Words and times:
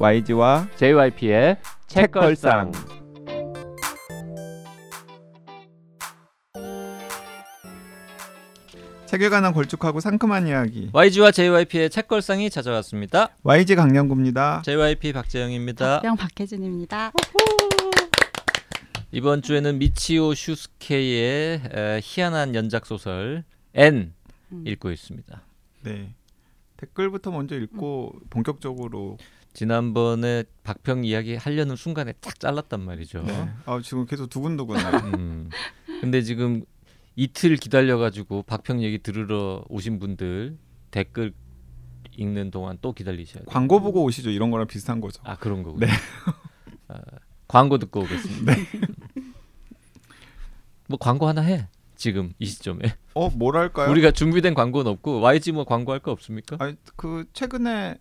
YG와 0.00 0.68
JYP의 0.76 1.56
책걸상. 1.88 2.70
책에 9.06 9.28
관한 9.28 9.52
걸쭉하고 9.52 9.98
상큼한 9.98 10.46
이야기 10.46 10.90
YG와 10.92 11.32
JYP의 11.32 11.90
책걸상이 11.90 12.48
찾아왔습니다. 12.48 13.30
YG 13.42 13.74
강량구입니다. 13.74 14.62
JYP 14.64 15.14
박재영입니다. 15.14 16.02
명 16.04 16.16
박혜진입니다. 16.16 17.10
이번 19.10 19.42
주에는 19.42 19.78
미치오 19.78 20.34
슈스케의 20.34 21.62
에, 21.74 22.00
희한한 22.00 22.54
연작 22.54 22.86
소설 22.86 23.42
N 23.74 24.12
음. 24.52 24.64
읽고 24.64 24.92
있습니다. 24.92 25.42
네. 25.82 26.14
댓글부터 26.76 27.32
먼저 27.32 27.56
읽고 27.56 28.12
본격적으로 28.30 29.18
지난번에 29.52 30.44
박평 30.62 31.04
이야기 31.04 31.36
하려는 31.36 31.76
순간에 31.76 32.12
딱 32.20 32.38
잘랐단 32.38 32.80
말이죠. 32.80 33.22
네. 33.22 33.48
아, 33.66 33.80
지금 33.82 34.06
계속 34.06 34.28
두근두근해요. 34.28 34.88
음. 35.16 35.50
근데 36.00 36.22
지금 36.22 36.62
이틀 37.16 37.56
기다려가지고 37.56 38.44
박평 38.44 38.82
얘기 38.82 38.98
들으러 38.98 39.64
오신 39.68 39.98
분들 39.98 40.56
댓글 40.90 41.32
읽는 42.16 42.50
동안 42.50 42.78
또 42.80 42.92
기다리셔야 42.92 43.42
돼요. 43.42 43.46
광고 43.48 43.80
보고 43.80 44.02
오시죠. 44.04 44.30
이런 44.30 44.50
거랑 44.50 44.66
비슷한 44.66 45.00
거죠. 45.00 45.20
아 45.24 45.36
그런 45.36 45.62
거군요. 45.62 45.86
네. 45.86 45.92
아, 46.88 47.00
광고 47.46 47.78
듣고 47.78 48.00
오겠습니다. 48.00 48.52
뭐 50.88 50.98
광고 50.98 51.26
하나 51.26 51.42
해 51.42 51.68
지금 51.96 52.32
이 52.38 52.46
시점에 52.46 52.80
어, 53.14 53.28
뭐랄까요? 53.30 53.90
우리가 53.90 54.12
준비된 54.12 54.54
광고는 54.54 54.90
없고 54.92 55.20
YG 55.20 55.52
뭐 55.52 55.64
광고할 55.64 56.00
거 56.00 56.12
없습니까? 56.12 56.56
아니, 56.60 56.76
그 56.96 57.24
최근에 57.32 57.98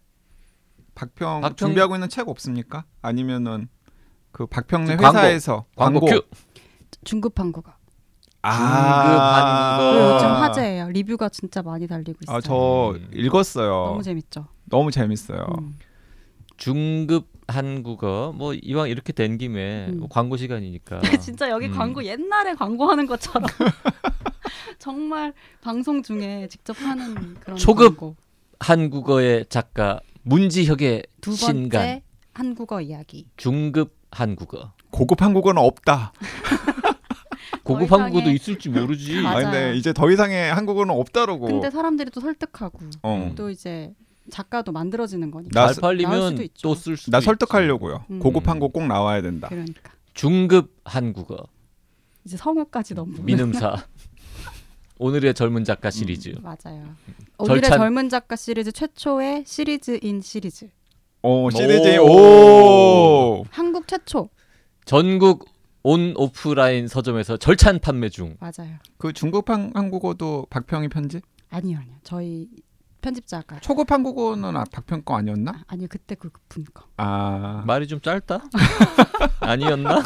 박평, 1.02 1.42
박평- 1.42 1.58
준비하고 1.58 1.96
있는 1.96 2.10
책 2.10 2.28
없습니까? 2.28 2.84
아니면은 3.04 3.70
그 4.32 4.48
박평네 4.48 4.96
광고. 4.98 5.18
회사에서 5.20 5.66
광고, 5.76 6.00
큐. 6.08 6.22
중급 7.04 7.40
한국어. 7.40 7.72
아, 8.42 9.08
그리고 9.08 9.22
아. 9.22 10.14
요즘 10.16 10.28
화제예요. 10.28 10.90
리뷰가 10.90 11.30
진짜 11.30 11.62
많이 11.62 11.88
달리고 11.88 12.18
있어요. 12.24 12.36
아, 12.38 12.42
저 12.42 12.94
음. 12.96 13.10
읽었어요. 13.14 13.70
너무 13.86 14.02
재밌죠. 14.04 14.48
너무 14.66 14.90
재밌어요. 14.92 15.46
음. 15.60 15.76
중급 16.58 17.28
한국어 17.48 18.34
뭐 18.36 18.54
이왕 18.56 18.90
이렇게 18.90 19.14
된 19.14 19.38
김에 19.38 19.88
음. 19.90 20.00
뭐 20.00 20.08
광고 20.10 20.36
시간이니까 20.38 21.00
진짜 21.22 21.50
여기 21.52 21.68
음. 21.68 21.72
광고 21.78 22.04
옛날에 22.04 22.56
광고하는 22.56 23.06
것처럼 23.06 23.48
정말 24.80 25.34
방송 25.62 26.02
중에 26.02 26.48
직접 26.50 26.76
하는 26.82 27.36
그런 27.40 27.58
초급 27.58 27.98
광고. 27.98 28.16
한국어의 28.60 29.46
작가 29.50 30.00
문지혁의 30.32 31.04
두 31.22 31.32
번째 31.32 31.46
신간 31.46 32.02
한국어 32.34 32.82
이야기. 32.82 33.28
중급 33.38 33.96
한국어 34.12 34.74
고급 34.92 35.22
한국어는 35.22 35.62
없다. 35.62 36.12
고급 37.64 37.88
이상의- 37.90 38.00
한국어도 38.00 38.32
있을지 38.32 38.70
모르지. 38.70 39.26
아, 39.26 39.36
근데 39.42 39.76
이제 39.76 39.92
더 39.94 40.10
이상의 40.12 40.54
한국어는 40.54 40.94
없다라고. 40.94 41.48
근데 41.48 41.70
사람들이 41.70 42.12
또 42.12 42.20
설득하고 42.22 42.80
어. 43.04 43.32
또 43.36 43.50
이제 43.50 43.94
작가도 44.30 44.72
만들어지는 44.72 45.32
거니까. 45.32 45.68
나 45.68 45.74
팔리면. 45.80 46.38
또 46.62 46.76
쓸 46.76 46.98
수도 46.98 47.12
나 47.12 47.18
있지. 47.20 47.26
설득하려고요. 47.26 48.06
음. 48.12 48.20
고급 48.20 48.48
한국 48.48 48.74
꼭 48.74 48.86
나와야 48.88 49.22
된다. 49.22 49.48
그러니까 49.50 49.92
중급 50.14 50.76
한국어 50.86 51.38
이제 52.26 52.36
성우까지 52.38 52.94
넘는 52.94 53.24
민음사 53.26 53.76
오늘의 55.00 55.34
젊은 55.34 55.64
작가 55.64 55.90
시리즈 55.92 56.36
맞아요. 56.42 56.96
오늘의 57.38 57.62
절찬- 57.62 57.78
젊은 57.78 58.10
작가 58.10 58.36
시리즈 58.36 58.72
최초의 58.72 59.44
시리즈인 59.46 60.22
시리즈. 60.22 60.70
오 61.24 61.50
시리즈 61.50 61.98
오. 62.00 62.06
오. 63.42 63.46
한국 63.50 63.88
최초. 63.88 64.30
전국 64.86 65.46
온 65.84 66.14
오프라인 66.18 66.88
서점에서 66.88 67.38
절찬 67.38 67.80
판매 67.80 68.10
중. 68.10 68.38
맞아요. 68.40 68.76
그 68.98 69.14
중급 69.14 69.50
한, 69.50 69.72
한국어도 69.74 70.48
박평이 70.50 70.90
편집? 70.90 71.22
아니요, 71.50 71.78
아니요. 71.80 71.96
저희 72.04 72.48
편집자가 73.02 73.60
초급 73.60 73.92
한 73.92 74.04
국어는 74.04 74.56
아, 74.58 74.64
박평 74.72 75.04
거 75.04 75.18
아니었나? 75.18 75.52
아, 75.52 75.64
아니요. 75.68 75.88
그때 75.90 76.16
그분 76.16 76.66
거. 76.74 76.86
아. 76.98 77.64
말이 77.66 77.88
좀 77.88 78.02
짧다? 78.02 78.44
아니었나? 79.42 80.02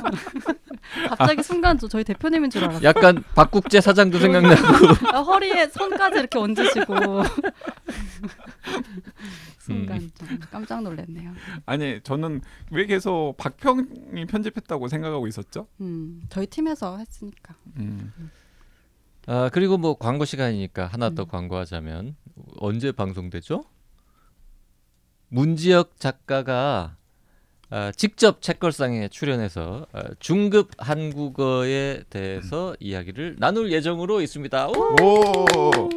갑자기 1.10 1.44
순간 1.44 1.78
저 1.78 1.88
저희 1.88 2.04
대표님인 2.04 2.50
줄 2.50 2.64
알았어요. 2.64 2.84
약간 2.84 3.24
박국재 3.36 3.82
사장도 3.82 4.20
생각나고. 4.20 4.62
아, 5.14 5.22
허리에 5.22 5.68
손까지 5.68 6.20
이렇게 6.20 6.38
얹으시고 6.38 6.96
순간 9.60 10.02
음. 10.02 10.12
좀 10.16 10.40
깜짝 10.52 10.82
놀랐네요. 10.82 11.32
아니 11.66 12.02
저는 12.02 12.42
왜 12.72 12.86
계속 12.86 13.36
박평이 13.38 14.26
편집했다고 14.28 14.88
생각하고 14.88 15.28
있었죠? 15.28 15.68
음, 15.80 16.22
저희 16.30 16.48
팀에서 16.48 16.98
했으니까. 16.98 17.56
음. 17.78 18.12
아 19.28 19.50
그리고 19.54 19.78
뭐 19.78 19.98
광고 19.98 20.26
시간이니까 20.26 20.88
하나 20.88 21.12
더 21.12 21.24
음. 21.24 21.28
광고하자면 21.28 22.16
언제 22.60 22.92
방송되죠? 22.92 23.64
문지혁 25.30 26.00
작가가 26.00 26.98
아, 27.70 27.92
직접 27.94 28.42
책걸상에 28.42 29.08
출연해서 29.08 29.88
아, 29.94 30.04
중급 30.20 30.72
한국어에 30.78 32.04
대해서 32.10 32.76
이야기를 32.82 33.38
나눌 33.40 33.72
예정으로 33.72 34.22
있습니다. 34.22 34.68
오! 34.68 34.96
오. 35.02 35.90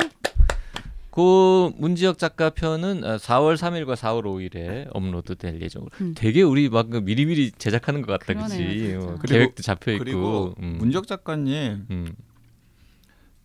그 1.11 1.71
문지혁 1.77 2.19
작가 2.19 2.51
편은 2.51 3.05
아, 3.05 3.17
4월 3.17 3.57
3일과 3.57 3.97
4월 3.97 4.23
5일에 4.23 4.89
업로드될 4.93 5.61
예정으로. 5.61 5.91
음. 6.01 6.15
되게 6.17 6.43
우리 6.43 6.69
막그 6.69 6.99
미리미리 6.99 7.53
제작하는 7.53 8.03
것 8.03 8.19
같다, 8.19 8.35
그렇지? 8.35 8.57
진짜. 8.57 9.07
어, 9.07 9.19
계획도 9.27 9.63
잡혀 9.63 9.93
있고. 9.93 10.05
그리고 10.05 10.55
음. 10.61 10.77
문적 10.79 11.09
작가님 11.09 11.87
음. 11.91 12.15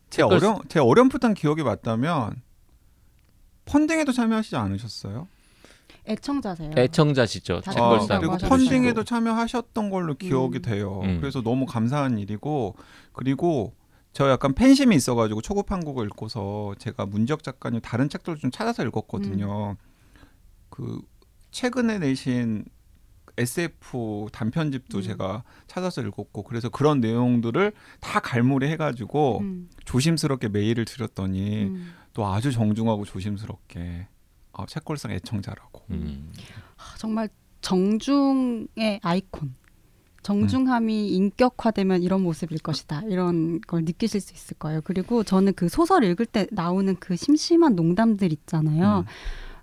제 0.09 0.21
어렴 0.21 0.61
제 0.67 0.79
어렴풋한 0.79 1.33
기억이 1.33 1.63
맞다면 1.63 2.41
펀딩에도 3.69 4.11
참여하시지 4.11 4.55
않으셨어요? 4.55 5.27
애청자세요. 6.07 6.71
애청자시죠. 6.75 7.61
책걸상 7.61 8.21
그리고. 8.21 8.37
펀딩에도 8.37 9.03
참여하셨던 9.03 9.89
걸로 9.89 10.15
기억이 10.15 10.59
음. 10.59 10.61
돼요. 10.61 11.01
음. 11.03 11.19
그래서 11.19 11.41
너무 11.41 11.65
감사한 11.65 12.17
일이고 12.17 12.75
그리고 13.13 13.73
저 14.11 14.29
약간 14.29 14.53
팬심이 14.53 14.95
있어가지고 14.95 15.41
초급 15.41 15.71
한국어 15.71 16.03
읽고서 16.03 16.73
제가 16.79 17.05
문지혁 17.05 17.43
작가님 17.43 17.81
다른 17.81 18.09
책들을 18.09 18.39
좀 18.39 18.49
찾아서 18.49 18.83
읽었거든요. 18.83 19.75
그 20.69 20.99
최근에 21.51 21.99
내신 21.99 22.65
SF 23.37 24.27
단편집도 24.31 24.97
음. 24.97 25.01
제가 25.01 25.43
찾아서 25.67 26.01
읽었고 26.01 26.43
그래서 26.43 26.69
그런 26.69 26.99
내용들을 26.99 27.71
다 28.01 28.19
갈무리 28.19 28.67
해가지고 28.67 29.39
음, 29.39 29.69
조심스럽게 29.85 30.49
메일을 30.49 30.85
드렸더니 30.85 31.65
음. 31.65 31.93
또 32.13 32.25
아주 32.25 32.51
정중하고 32.51 33.05
조심스럽게 33.05 34.07
아, 34.53 34.65
책걸상 34.65 35.11
애청자라고. 35.11 35.83
음. 35.91 36.31
아, 36.77 36.95
정말 36.97 37.29
정중의 37.61 38.99
아이콘. 39.01 39.55
정중함이 40.21 41.09
인격화되면 41.11 42.03
이런 42.03 42.21
모습일 42.21 42.59
것이다. 42.59 43.03
이런 43.07 43.61
걸 43.61 43.83
느끼실 43.83 44.19
수 44.19 44.33
있을 44.33 44.57
거예요. 44.57 44.81
그리고 44.83 45.23
저는 45.23 45.53
그 45.53 45.69
소설 45.69 46.03
읽을 46.03 46.25
때 46.25 46.45
나오는 46.51 46.93
그 46.99 47.15
심심한 47.15 47.75
농담들 47.75 48.33
있잖아요. 48.33 48.99
음. 48.99 49.05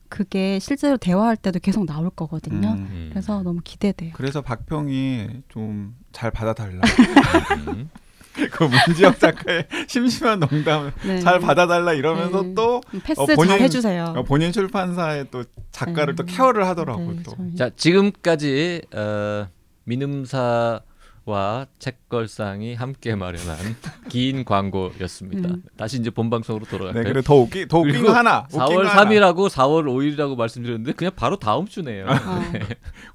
그게 0.08 0.58
실제로 0.58 0.96
대화할 0.96 1.36
때도 1.36 1.58
계속 1.58 1.84
나올 1.84 2.08
거거든요. 2.10 2.68
음. 2.68 2.88
음. 2.90 3.08
그래서 3.10 3.42
너무 3.42 3.60
기대돼요. 3.62 4.12
그래서 4.14 4.40
박평이 4.40 5.42
좀 5.48 5.94
잘 6.16 6.30
받아달라. 6.30 6.80
음. 8.38 8.48
그 8.50 8.64
문지혁 8.64 9.18
작가의 9.18 9.66
심심한 9.88 10.40
농담을 10.40 10.92
네. 11.06 11.20
잘 11.20 11.40
받아달라 11.40 11.92
이러면서 11.92 12.42
네. 12.42 12.54
또 12.54 12.80
패스 13.04 13.20
어, 13.20 13.26
본인- 13.26 13.48
잘 13.48 13.60
해주세요. 13.60 14.14
어, 14.16 14.22
본인 14.22 14.52
출판사의 14.52 15.26
또 15.30 15.44
작가를 15.72 16.14
네. 16.14 16.22
또 16.22 16.24
케어를 16.26 16.66
하더라고 16.66 17.12
네, 17.12 17.22
또. 17.22 17.32
저희- 17.36 17.56
자 17.56 17.70
지금까지 17.76 18.82
어, 18.94 19.46
민음사 19.84 20.80
와 21.24 21.66
책걸상이 21.80 22.74
함께 22.76 23.16
마련한 23.16 23.56
긴 24.08 24.44
광고였습니다. 24.44 25.48
음. 25.48 25.62
다시 25.76 25.98
이제 25.98 26.08
본 26.10 26.30
방송으로 26.30 26.66
돌아갈까요? 26.66 27.02
네, 27.02 27.10
그래 27.10 27.20
더 27.20 27.34
웃기 27.34 27.66
더 27.66 27.78
웃긴 27.80 28.04
거 28.04 28.12
하나. 28.12 28.44
웃긴 28.52 28.60
4월 28.60 28.74
거 28.84 28.88
하나. 28.88 29.02
3일하고 29.10 29.48
4월 29.48 29.86
5일이라고 29.86 30.36
말씀드렸는데 30.36 30.92
그냥 30.92 31.12
바로 31.16 31.34
다음 31.36 31.66
주네요. 31.66 32.06
아, 32.08 32.12
웃긴 32.12 32.62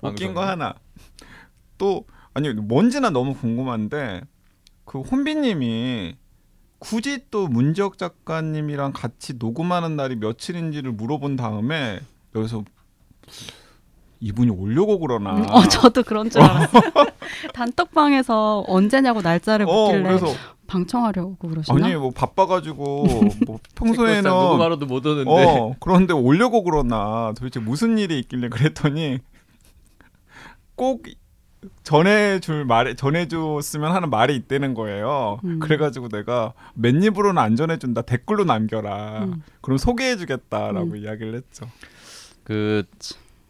방송이. 0.01 0.33
거 0.33 0.45
하나. 0.45 0.73
또 1.77 2.05
아니 2.33 2.49
뭔지나 2.49 3.11
너무 3.11 3.33
궁금한데 3.33 4.21
그 4.85 4.99
혼비님이 5.01 6.15
굳이 6.79 7.25
또 7.29 7.47
문지혁 7.47 7.97
작가님이랑 7.97 8.93
같이 8.93 9.33
녹음하는 9.37 9.95
날이 9.95 10.15
며칠인지를 10.15 10.91
물어본 10.91 11.35
다음에 11.35 11.99
여기서 12.35 12.63
이분이 14.19 14.51
오려고 14.51 14.99
그러나. 14.99 15.35
음, 15.35 15.45
어, 15.49 15.63
저도 15.67 16.03
그런 16.03 16.29
줄 16.29 16.41
알았어요. 16.41 16.81
단톡방에서 17.53 18.65
언제냐고 18.67 19.21
날짜를 19.21 19.67
어, 19.67 19.85
묻길래 19.85 20.03
그래서 20.03 20.27
방청하려고 20.67 21.35
그러시나? 21.35 21.85
아니 21.85 21.95
뭐 21.95 22.11
바빠가지고 22.11 23.05
뭐 23.45 23.59
평소에는 23.75 24.29
녹음하러도 24.29 24.85
못 24.85 25.05
오는데 25.05 25.29
어 25.29 25.75
그런데 25.79 26.13
오려고 26.13 26.63
그러나 26.63 27.33
도대체 27.35 27.59
무슨 27.59 27.97
일이 27.97 28.19
있길래 28.19 28.47
그랬더니 28.47 29.19
꼭 30.75 31.03
전해줄 31.83 32.65
말에 32.65 32.95
전해줬으면 32.95 33.91
하는 33.91 34.09
말이 34.09 34.35
있다는 34.35 34.73
거예요. 34.73 35.39
음. 35.43 35.59
그래가지고 35.59 36.09
내가 36.09 36.53
맨 36.73 37.01
입으로는 37.03 37.41
안 37.41 37.55
전해준다 37.55 38.01
댓글로 38.03 38.45
남겨라. 38.45 39.25
음. 39.25 39.43
그럼 39.61 39.77
소개해주겠다라고 39.77 40.91
음. 40.91 40.97
이야기를 40.97 41.35
했죠. 41.35 41.69
그 42.43 42.83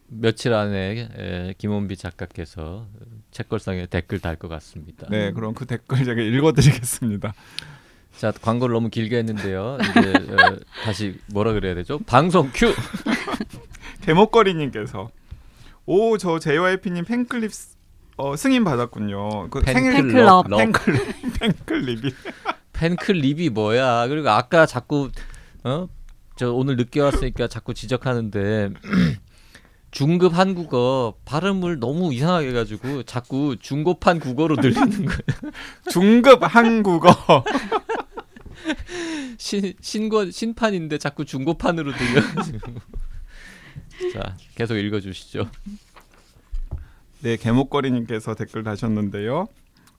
며칠 0.07 0.53
안에 0.53 1.09
에, 1.17 1.53
김원비 1.57 1.95
작가께서 1.95 2.85
책걸상에 3.31 3.85
댓글 3.85 4.19
달 4.19 4.35
것 4.35 4.49
같습니다. 4.49 5.07
네, 5.09 5.31
그럼 5.31 5.53
그 5.53 5.65
댓글 5.65 6.03
제가 6.03 6.21
읽어드리겠습니다. 6.21 7.33
자 8.17 8.33
광고를 8.33 8.73
너무 8.73 8.89
길게 8.89 9.17
했는데요. 9.19 9.77
이제 9.79 10.13
어, 10.33 10.57
다시 10.83 11.17
뭐라 11.27 11.53
그래야 11.53 11.73
되죠? 11.75 11.97
방송 11.99 12.49
큐. 12.53 12.73
개목거리님께서 14.01 15.09
오 15.85 16.17
저 16.17 16.39
JYP님 16.39 17.05
팬클립 17.05 17.51
어, 18.21 18.35
승인 18.35 18.63
받았군요. 18.63 19.49
그 19.49 19.63
생일 19.65 19.93
팬클럽. 19.93 20.47
팬클립 20.47 21.01
팬클립이 21.39 22.13
팬클립이 22.71 23.49
뭐야? 23.49 24.07
그리고 24.09 24.29
아까 24.29 24.67
자꾸 24.67 25.09
어? 25.63 25.87
저 26.35 26.51
오늘 26.53 26.75
늦게 26.75 27.01
왔으니까 27.01 27.47
자꾸 27.47 27.73
지적하는데 27.73 28.69
중급 29.89 30.37
한국어 30.37 31.15
발음을 31.25 31.79
너무 31.79 32.13
이상하게 32.13 32.49
해가지고 32.49 33.03
자꾸 33.03 33.57
중고판 33.59 34.19
국어로 34.19 34.55
들리는 34.57 34.89
거예요. 35.05 35.53
중급 35.91 36.43
한국어 36.43 37.09
신 39.39 39.73
신권 39.81 40.29
신판인데 40.29 40.99
자꾸 40.99 41.25
중고판으로 41.25 41.91
들려가지고. 41.93 42.71
자 44.13 44.37
계속 44.53 44.75
읽어주시죠. 44.75 45.49
네, 47.23 47.37
개목걸이님께서 47.37 48.33
댓글 48.33 48.63
다셨는데요. 48.63 49.47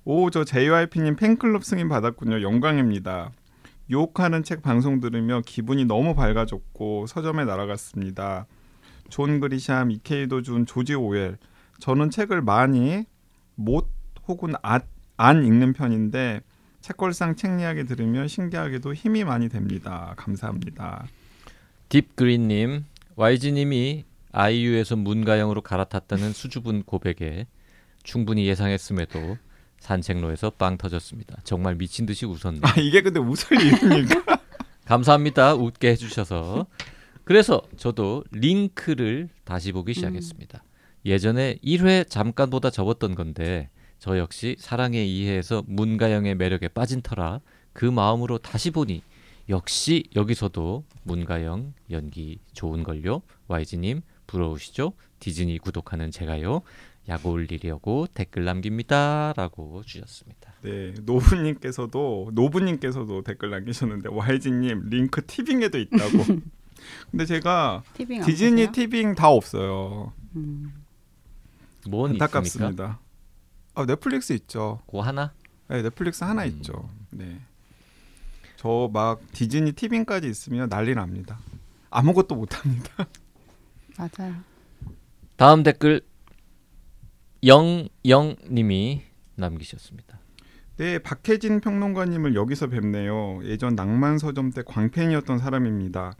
오, 0.05 0.31
저 0.31 0.43
JYP님 0.43 1.15
팬클럽 1.15 1.65
승인 1.65 1.89
받았군요. 1.89 2.43
영광입니다. 2.43 3.31
유혹하는 3.91 4.43
책 4.43 4.61
방송 4.61 4.99
들으며 4.99 5.41
기분이 5.47 5.85
너무 5.85 6.17
밝아졌고 6.17 7.07
서점에 7.07 7.45
날아갔습니다. 7.45 8.47
존 9.09 9.39
그리샴, 9.39 9.87
이케이도 9.91 10.43
준, 10.43 10.67
조지 10.67 10.95
오웰. 10.95 11.37
저는 11.79 12.11
책을 12.11 12.43
많이 12.43 13.05
못 13.55 13.89
혹은 14.27 14.55
아, 14.63 14.81
안 15.17 15.45
읽는 15.45 15.75
편인데 15.75 16.41
책걸상 16.81 17.37
책 17.37 17.61
이야기 17.61 17.85
들으면 17.85 18.27
신기하게도 18.27 18.95
힘이 18.95 19.23
많이 19.23 19.49
됩니다. 19.49 20.15
감사합니다. 20.17 21.07
딥그린님 21.89 22.85
YG님이 23.15 24.07
아이유에서 24.33 24.97
문가영으로 24.97 25.61
갈아탔다는 25.61 26.33
수줍은 26.33 26.85
고백에 26.85 27.47
충분히 28.03 28.47
예상했음에도 28.47 29.37
산책로에서 29.79 30.51
빵 30.51 30.79
터졌습니다. 30.79 31.39
정말 31.45 31.75
미친 31.75 32.07
듯이 32.07 32.25
웃었네. 32.27 32.61
아 32.63 32.75
이게 32.81 33.03
근데 33.03 33.21
웃을 33.21 33.61
일입니까? 33.61 34.39
감사합니다. 34.85 35.55
웃게 35.55 35.89
해주셔서. 35.91 36.67
그래서 37.25 37.63
저도 37.77 38.25
링크를 38.31 39.29
다시 39.45 39.73
보기 39.73 39.95
시작했습니다. 39.95 40.63
예전에 41.05 41.57
1회 41.65 42.09
잠깐 42.09 42.51
보다 42.51 42.71
접었던 42.71 43.15
건데 43.15 43.71
저 43.99 44.19
역시 44.19 44.57
사랑에 44.59 45.05
이해해서 45.05 45.63
문가영의 45.67 46.35
매력에 46.37 46.69
빠진 46.69 47.03
터라 47.03 47.41
그 47.73 47.85
마음으로 47.85 48.39
다시 48.39 48.71
보니 48.71 49.03
역시 49.49 50.05
여기서도 50.15 50.85
문가영 51.05 51.75
연기 51.91 52.39
좋은 52.53 52.83
걸요. 52.83 53.23
YG님 53.49 54.03
부러우시죠? 54.33 54.95
디즈니 55.21 55.59
구독하는 55.59 56.11
제가요. 56.11 56.63
약 57.09 57.27
올리려고 57.27 58.07
댓글 58.15 58.45
남깁니다라고 58.45 59.83
주셨습니다. 59.85 60.55
네, 60.63 60.95
노부님께서도 61.03 62.31
노부님께서도 62.33 63.23
댓글 63.23 63.51
남기셨는데 63.51 64.09
YG님 64.09 64.89
링크 64.89 65.25
티빙에도 65.27 65.79
있다고. 65.79 66.25
근데 67.11 67.27
제가 67.27 67.83
티빙 67.95 68.21
안 68.23 68.27
디즈니 68.27 68.67
보세요? 68.67 68.73
티빙 68.73 69.15
다 69.15 69.29
없어요. 69.29 70.13
음. 70.37 70.73
뭔? 71.89 72.13
안타깝습니다. 72.13 73.01
아 73.75 73.87
넷플릭스 73.87 74.33
있죠. 74.35 74.81
그 74.91 74.99
하나? 74.99 75.33
네, 75.69 75.83
넷플릭스 75.83 76.25
하나 76.25 76.45
음. 76.45 76.49
있죠. 76.49 76.89
네. 77.11 77.39
저 78.57 78.89
막 78.93 79.21
디즈니 79.33 79.73
티빙까지 79.73 80.29
있으면 80.29 80.69
난리 80.69 80.95
납니다. 80.95 81.39
아무것도 81.91 82.37
못 82.37 82.59
합니다. 82.65 83.07
맞아요. 83.99 84.35
다음 85.37 85.63
댓글 85.63 86.01
영영님이 87.45 89.03
남기셨습니다. 89.37 90.21
네, 90.77 90.99
박혜진 90.99 91.61
평론가님을 91.61 92.35
여기서 92.35 92.69
뵙네요. 92.69 93.41
예전 93.45 93.75
낭만 93.75 94.19
서점 94.19 94.51
때 94.51 94.63
광팬이었던 94.65 95.39
사람입니다. 95.39 96.15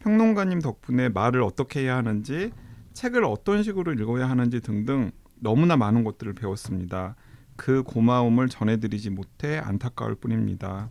평론가님 0.00 0.60
덕분에 0.60 1.08
말을 1.08 1.42
어떻게 1.42 1.80
해야 1.80 1.96
하는지, 1.96 2.52
책을 2.92 3.24
어떤 3.24 3.62
식으로 3.62 3.92
읽어야 3.94 4.28
하는지 4.28 4.60
등등 4.60 5.10
너무나 5.36 5.76
많은 5.76 6.04
것들을 6.04 6.34
배웠습니다. 6.34 7.16
그 7.56 7.82
고마움을 7.82 8.48
전해드리지 8.48 9.10
못해 9.10 9.58
안타까울 9.58 10.14
뿐입니다. 10.16 10.90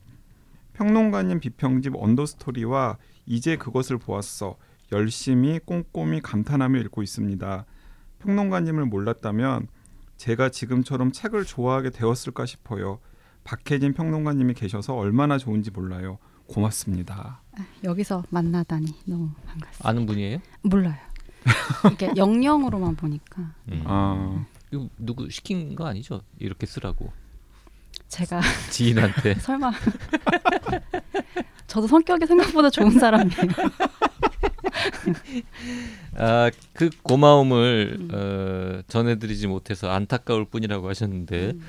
평론가님 0.74 1.40
비평집 1.40 1.94
언더스토리와 1.96 2.98
이제 3.26 3.58
그것을 3.58 3.98
보았어 3.98 4.58
열심히 4.92 5.60
꼼꼼히 5.60 6.22
감탄하며 6.22 6.80
읽고 6.82 7.04
있습니다. 7.04 7.66
평론가님을 8.20 8.86
몰랐다면 8.86 9.68
제가 10.18 10.50
지금처럼 10.50 11.12
책을 11.12 11.46
좋아하게 11.46 11.92
되었을까 11.92 12.46
싶어요. 12.46 13.00
박혜진 13.44 13.94
평론가님이 13.94 14.54
계셔서 14.54 14.96
얼마나 14.96 15.38
좋은지 15.38 15.72
몰라요. 15.72 16.18
고맙습니다. 16.48 17.42
여기서 17.84 18.24
만나다니 18.30 18.88
너무 19.06 19.30
반갑습니다. 19.46 19.88
아는 19.90 20.06
분이에요? 20.06 20.40
몰라요. 20.64 20.96
이게 21.92 22.12
영영으로만 22.18 22.96
보니까 22.96 23.54
음. 23.72 23.84
아, 23.86 24.46
이거 24.72 24.90
누구 24.98 25.30
시킨 25.30 25.76
거 25.76 25.86
아니죠? 25.86 26.22
이렇게 26.40 26.66
쓰라고 26.66 27.12
제가 28.08 28.42
지인한테 28.72 29.36
설마 29.40 29.72
저도 31.68 31.88
성격이 31.88 32.26
생각보다 32.26 32.70
좋은 32.70 32.92
사람이에요. 32.92 33.52
아, 36.16 36.52
그 36.74 36.90
고마움을 37.04 37.98
음. 38.00 38.10
어, 38.12 38.82
전해드리지 38.88 39.48
못해서 39.48 39.90
안타까울 39.90 40.46
뿐이라고 40.46 40.90
하셨는데 40.90 41.52
음. 41.52 41.62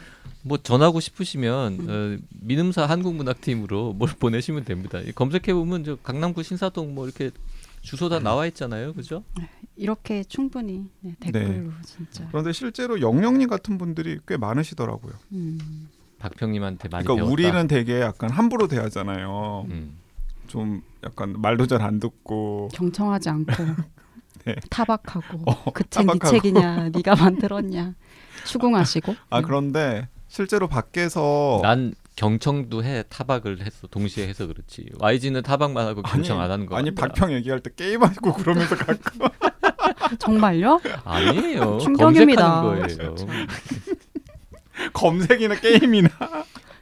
뭐 0.42 0.58
전하고 0.58 1.00
싶으시면 1.00 1.86
어, 1.88 2.24
민음사 2.40 2.86
한국문학팀으로 2.86 3.92
뭘 3.98 4.10
보내시면 4.18 4.64
됩니다. 4.64 5.00
검색해 5.14 5.52
보면 5.54 5.84
저 5.84 5.96
강남구 5.96 6.42
신사동 6.42 6.94
뭐 6.94 7.06
이렇게 7.06 7.30
주소 7.82 8.08
다 8.08 8.18
나와 8.18 8.46
있잖아요, 8.46 8.92
그죠? 8.92 9.22
이렇게 9.76 10.24
충분히 10.24 10.88
네, 11.00 11.14
댓글로 11.20 11.70
진짜. 11.84 12.26
그런데 12.28 12.52
실제로 12.52 13.00
영영님 13.00 13.48
같은 13.48 13.78
분들이 13.78 14.18
꽤 14.26 14.36
많으시더라고요. 14.36 15.12
음. 15.32 15.88
박평님한테 16.18 16.88
많이 16.88 17.04
그러니까 17.04 17.24
배웠다. 17.26 17.32
우리는 17.32 17.68
되게 17.68 18.00
약간 18.00 18.30
함부로 18.30 18.66
대하잖아요. 18.66 19.66
음. 19.70 19.98
좀 20.48 20.82
약간 21.04 21.34
말도 21.40 21.66
잘 21.66 21.80
안 21.82 22.00
듣고 22.00 22.68
경청하지 22.74 23.28
않고 23.28 23.52
네. 24.44 24.56
타박하고 24.70 25.42
어, 25.46 25.70
그책네 25.72 26.14
타박하고. 26.14 26.30
책이냐 26.36 26.88
네가 26.90 27.14
만들었냐 27.16 27.94
추궁하시고 28.44 29.14
아 29.30 29.40
그런데 29.42 30.08
실제로 30.28 30.66
밖에서 30.68 31.60
난 31.62 31.94
경청도 32.16 32.82
해 32.82 33.04
타박을 33.08 33.60
했어 33.64 33.86
동시에 33.86 34.26
해서 34.26 34.46
그렇지. 34.48 34.90
YG는 34.98 35.42
타박만 35.42 35.86
하고 35.86 36.02
경청 36.02 36.40
안 36.40 36.50
하는 36.50 36.66
거 36.66 36.76
아니. 36.76 36.92
박평 36.92 37.32
얘기할 37.32 37.60
때 37.60 37.70
게임하고 37.76 38.32
그러면서 38.34 38.74
가끔 38.76 39.28
정말요? 40.18 40.80
아니에요. 41.04 41.78
충격입니다. 41.78 42.62
검색하는 42.62 43.14
거예요. 43.14 43.14
검색이나 44.92 45.54
게임이나 45.60 46.08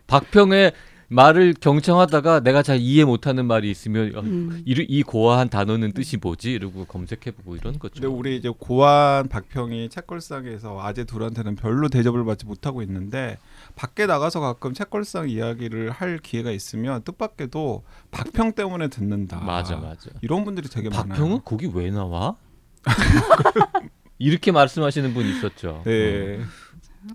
박평의 0.06 0.72
말을 1.08 1.54
경청하다가 1.60 2.40
내가 2.40 2.62
잘 2.62 2.78
이해 2.80 3.04
못하는 3.04 3.46
말이 3.46 3.70
있으면 3.70 4.16
어, 4.16 4.20
음. 4.20 4.62
이, 4.66 4.72
이 4.88 5.02
고아한 5.02 5.48
단어는 5.48 5.92
뜻이 5.92 6.16
뭐지? 6.16 6.52
이러고 6.52 6.84
검색해보고 6.86 7.56
이런 7.56 7.78
거죠. 7.78 7.94
근데 7.94 8.06
우리 8.08 8.36
이제 8.36 8.50
고한 8.56 9.28
박평이 9.28 9.88
책걸상에서 9.88 10.80
아재 10.80 11.04
둘한테는 11.04 11.56
별로 11.56 11.88
대접을 11.88 12.24
받지 12.24 12.44
못하고 12.44 12.82
있는데 12.82 13.38
밖에 13.76 14.06
나가서 14.06 14.40
가끔 14.40 14.74
책걸상 14.74 15.28
이야기를 15.28 15.90
할 15.90 16.18
기회가 16.18 16.50
있으면 16.50 17.02
뜻밖에도 17.02 17.84
박평 18.10 18.52
때문에 18.52 18.88
듣는다. 18.88 19.40
맞아 19.40 19.76
맞아. 19.76 20.10
이런 20.22 20.44
분들이 20.44 20.68
되게 20.68 20.88
많아요. 20.88 21.08
박평은 21.08 21.40
거기 21.44 21.70
왜 21.72 21.90
나와? 21.90 22.36
이렇게 24.18 24.50
말씀하시는 24.50 25.14
분 25.14 25.26
있었죠. 25.26 25.82
네. 25.84 26.38
어. 26.40 26.44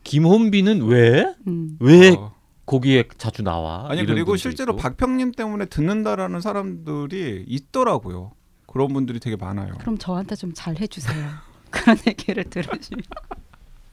김혼비는 0.03 0.83
왜? 0.83 1.33
음. 1.47 1.77
왜 1.79 2.11
어. 2.11 2.33
거기에 2.71 3.03
자주 3.17 3.43
나와? 3.43 3.85
아니 3.89 4.05
그리고 4.05 4.27
분도 4.27 4.37
실제로 4.37 4.71
있고. 4.73 4.81
박평님 4.81 5.33
때문에 5.33 5.65
듣는다라는 5.65 6.39
사람들이 6.39 7.43
있더라고요. 7.45 8.31
그런 8.65 8.93
분들이 8.93 9.19
되게 9.19 9.35
많아요. 9.35 9.73
그럼 9.79 9.97
저한테 9.97 10.35
좀 10.35 10.53
잘 10.53 10.79
해주세요. 10.79 11.29
그런 11.69 11.97
얘기를 12.07 12.43
들으시면 12.45 13.03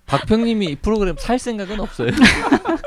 박평님이 0.06 0.66
이 0.66 0.76
프로그램 0.76 1.16
살 1.18 1.40
생각은 1.40 1.80
없어요. 1.80 2.10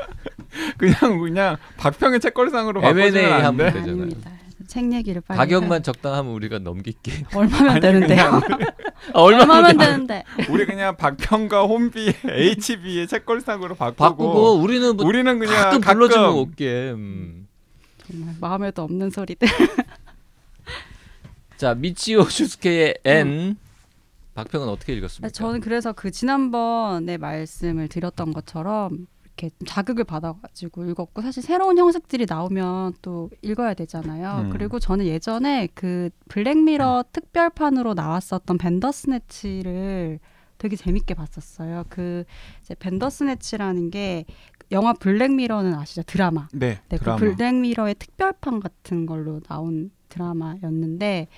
그냥 0.78 1.18
그냥 1.20 1.56
박평의 1.76 2.20
책걸상으로 2.20 2.80
바꿔주면 2.80 3.32
안 3.44 3.56
돼? 3.58 3.68
아닙니다. 3.68 4.30
책 4.66 4.92
얘기를 4.92 5.20
빨리 5.20 5.36
가격만 5.36 5.82
적당하면 5.82 6.32
우리가 6.32 6.58
넘길게. 6.58 7.24
얼마면? 7.34 7.80
그냥 7.80 8.40
아, 9.14 9.20
얼마면 9.20 9.78
되는데? 9.78 10.24
우리 10.50 10.66
그냥 10.66 10.96
박평과 10.96 11.62
혼비 11.64 12.12
HB의 12.26 13.08
책걸상으로 13.08 13.74
바꾸고, 13.74 13.96
바꾸고 13.96 14.52
우리는 14.54 14.96
뭐 14.96 15.06
우리는 15.06 15.38
그냥 15.38 15.54
가끔 15.54 15.80
가끔 15.80 15.94
불러주면 15.94 16.34
올게. 16.34 16.90
음. 16.92 17.48
정말 18.06 18.34
마음에도 18.40 18.82
없는 18.82 19.10
소리들. 19.10 19.48
자 21.56 21.74
미치오 21.74 22.24
슈스케의 22.24 22.96
N 23.04 23.56
박평은 24.34 24.68
어떻게 24.68 24.94
읽었습니까? 24.94 25.30
저는 25.30 25.60
그래서 25.60 25.92
그 25.92 26.10
지난번에 26.10 27.16
말씀을 27.18 27.88
드렸던 27.88 28.32
것처럼 28.32 29.06
이렇게 29.36 29.50
좀 29.50 29.66
자극을 29.66 30.04
받아가지고 30.04 30.84
읽었고 30.86 31.22
사실 31.22 31.42
새로운 31.42 31.78
형식들이 31.78 32.26
나오면 32.28 32.94
또 33.02 33.30
읽어야 33.42 33.74
되잖아요. 33.74 34.46
음. 34.46 34.50
그리고 34.50 34.78
저는 34.78 35.06
예전에 35.06 35.68
그 35.74 36.10
블랙미러 36.28 37.04
특별판으로 37.12 37.94
나왔었던 37.94 38.58
밴더스네치를 38.58 40.20
되게 40.58 40.76
재밌게 40.76 41.14
봤었어요. 41.14 41.84
그 41.88 42.24
이제 42.60 42.74
밴더스네치라는 42.74 43.90
게 43.90 44.24
영화 44.70 44.92
블랙미러는 44.92 45.74
아시죠? 45.74 46.02
드라마. 46.02 46.48
네, 46.52 46.80
네, 46.88 46.98
드라마. 46.98 47.18
그 47.18 47.34
블랙미러의 47.34 47.96
특별판 47.96 48.60
같은 48.60 49.06
걸로 49.06 49.40
나온 49.40 49.90
드라마였는데 50.08 51.28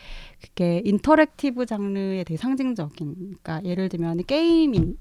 그게 0.43 0.83
interactive 0.85 1.65
장르에 1.65 2.25
되게 2.25 2.37
상징적인 2.37 3.15
그러니까 3.15 3.65
예를 3.65 3.89
들면 3.89 4.25
게임 4.27 4.97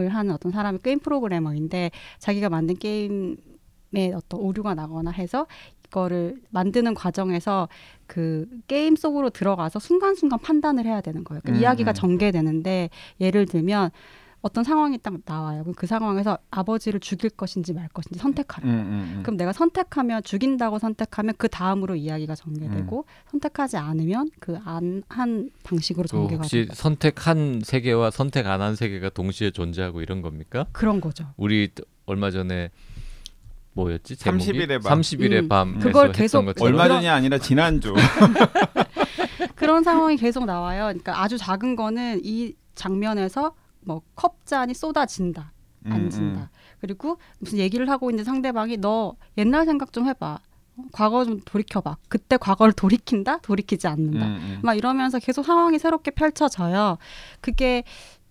을 0.00 0.08
하는 0.08 0.32
어떤 0.34 0.50
사람이 0.52 0.78
게임 0.82 0.98
프로그래머인데 0.98 1.90
자기가 2.18 2.48
만든 2.48 2.74
게임에 2.76 4.12
어떤 4.14 4.40
오류가 4.40 4.74
나거나 4.74 5.10
해서 5.10 5.46
이거를 5.86 6.40
만드는 6.50 6.94
과정에서 6.94 7.68
그 8.06 8.46
게임 8.66 8.96
속으로 8.96 9.30
들어가서 9.30 9.78
순간순간 9.78 10.40
판단을 10.40 10.84
해야 10.84 11.00
되는 11.00 11.22
거예요. 11.22 11.40
그러니까 11.42 11.60
음, 11.60 11.62
이야기가 11.62 11.92
음. 11.92 11.94
전개되는데 11.94 12.90
예를 13.20 13.46
들면 13.46 13.90
어떤 14.44 14.62
상황이 14.62 14.98
딱 14.98 15.14
나와요. 15.24 15.62
그럼 15.62 15.74
그 15.74 15.86
상황에서 15.86 16.36
아버지를 16.50 17.00
죽일 17.00 17.30
것인지 17.30 17.72
말 17.72 17.88
것인지 17.88 18.18
선택하라. 18.18 18.68
음, 18.68 18.70
음, 18.74 19.12
음. 19.16 19.22
그럼 19.22 19.38
내가 19.38 19.54
선택하면 19.54 20.22
죽인다고 20.22 20.78
선택하면 20.78 21.32
그 21.38 21.48
다음으로 21.48 21.96
이야기가 21.96 22.34
전개되고 22.34 23.06
선택하지 23.30 23.78
않으면 23.78 24.28
그 24.40 24.58
안 24.66 25.02
한 25.08 25.48
방식으로 25.62 26.02
그 26.04 26.08
전개가 26.08 26.42
혹시 26.42 26.56
된다. 26.66 26.74
선택한 26.74 27.62
세계와 27.64 28.10
선택 28.10 28.46
안 28.46 28.60
한 28.60 28.76
세계가 28.76 29.08
동시에 29.10 29.50
존재하고 29.50 30.02
이런 30.02 30.20
겁니까? 30.20 30.66
그런 30.72 31.00
거죠. 31.00 31.26
우리 31.38 31.70
얼마 32.04 32.30
전에 32.30 32.70
뭐였지? 33.72 34.16
제목이? 34.16 34.52
30일의 34.52 34.82
밤. 34.82 35.00
30일의 35.00 35.44
음. 35.44 35.48
밤. 35.48 35.78
그걸 35.78 36.12
계속 36.12 36.44
얼마 36.60 36.86
전이 36.86 37.08
아니라 37.08 37.38
지난주. 37.38 37.94
그런 39.56 39.82
상황이 39.82 40.16
계속 40.16 40.44
나와요. 40.44 40.84
그러니까 40.84 41.22
아주 41.22 41.38
작은 41.38 41.76
거는 41.76 42.20
이 42.24 42.54
장면에서 42.74 43.54
뭐 43.84 44.02
컵잔이 44.14 44.74
쏟아진다. 44.74 45.52
안 45.86 45.92
음, 46.02 46.10
진다. 46.10 46.50
그리고 46.80 47.18
무슨 47.38 47.58
얘기를 47.58 47.88
하고 47.90 48.10
있는 48.10 48.24
상대방이 48.24 48.78
너 48.78 49.16
옛날 49.36 49.66
생각 49.66 49.92
좀 49.92 50.06
해봐. 50.06 50.38
어, 50.76 50.82
과거 50.92 51.24
좀 51.24 51.40
돌이켜봐. 51.44 51.98
그때 52.08 52.36
과거를 52.36 52.72
돌이킨다? 52.72 53.38
돌이키지 53.38 53.86
음, 53.86 53.92
않는다. 53.92 54.26
음. 54.26 54.60
막 54.62 54.74
이러면서 54.74 55.18
계속 55.18 55.44
상황이 55.44 55.78
새롭게 55.78 56.10
펼쳐져요. 56.12 56.98
그게 57.40 57.84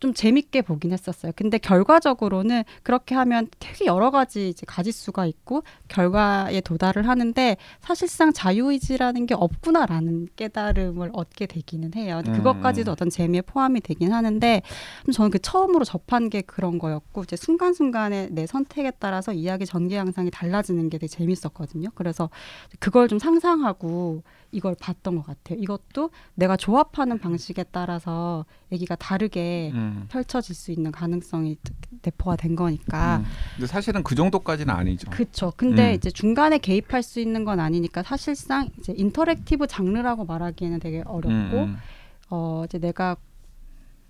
좀 0.04 0.14
재밌게 0.14 0.64
보긴 0.64 0.92
했었어요. 0.92 1.32
근데 1.34 1.58
결과적으로는 1.58 2.66
그렇게 2.84 3.16
하면 3.16 3.48
되게 3.58 3.86
여러 3.86 4.12
가지 4.12 4.50
이제 4.50 4.66
가지수가 4.68 5.26
있고 5.28 5.64
결과에 5.88 6.60
도달을 6.60 7.08
하는데 7.08 7.56
사실상 7.80 8.34
자유의지라는 8.34 9.28
게 9.28 9.34
없구나라는 9.34 10.28
깨달음을 10.36 11.12
얻게 11.14 11.46
되기는 11.46 11.92
해요. 11.96 12.22
음. 12.28 12.34
그것까지도 12.34 12.92
어떤 12.92 13.10
재미에 13.10 13.40
포함이 13.40 13.80
되긴 13.80 14.12
하는데 14.12 14.62
저는 15.14 15.32
그 15.32 15.40
처음으로 15.40 15.86
접한 15.86 16.30
게 16.30 16.42
그런 16.42 16.80
거였고 16.80 17.24
이제 17.24 17.38
순간순간에 17.38 18.28
내 18.32 18.46
선택에 18.46 18.92
따라서 19.00 19.32
이야기 19.32 19.66
전개 19.66 19.96
양상이 19.96 20.30
달라지는 20.32 20.90
게 20.90 20.98
되게 20.98 21.08
재밌었거든요. 21.08 21.92
그래서 21.96 22.30
그걸 22.80 23.08
좀 23.08 23.20
상상하고 23.20 24.24
이걸 24.54 24.76
봤던 24.80 25.16
것 25.16 25.26
같아요. 25.26 25.60
이것도 25.60 26.12
내가 26.36 26.56
조합하는 26.56 27.20
방식에 27.20 27.64
따라서 27.72 28.46
얘기가 28.72 28.96
다르게 28.96 29.72
음. 29.74 30.06
펼쳐질 30.10 30.56
수 30.56 30.72
있는 30.72 30.92
가능성이 30.92 31.58
내포가 32.04 32.36
된 32.36 32.56
거니까. 32.56 33.18
음. 33.18 33.26
근데 33.56 33.68
사실은 33.68 34.04
그 34.04 34.16
정도까지는 34.16 34.74
아니죠. 34.74 35.10
그렇죠. 35.10 35.52
근데 35.58 35.92
음. 35.92 35.96
이제 35.96 36.12
중간에 36.12 36.60
개입할 36.60 37.04
수 37.04 37.20
있는 37.20 37.44
건 37.44 37.60
아니니까 37.60 38.04
사실상 38.04 38.70
이제 38.80 38.94
interactive 38.96 39.68
장르라고 39.68 40.26
말하기에는 40.26 40.80
되게 40.80 41.02
어렵고 41.06 41.58
음, 41.58 41.78
어 42.30 42.64
이제 42.66 42.78
내가 42.78 43.18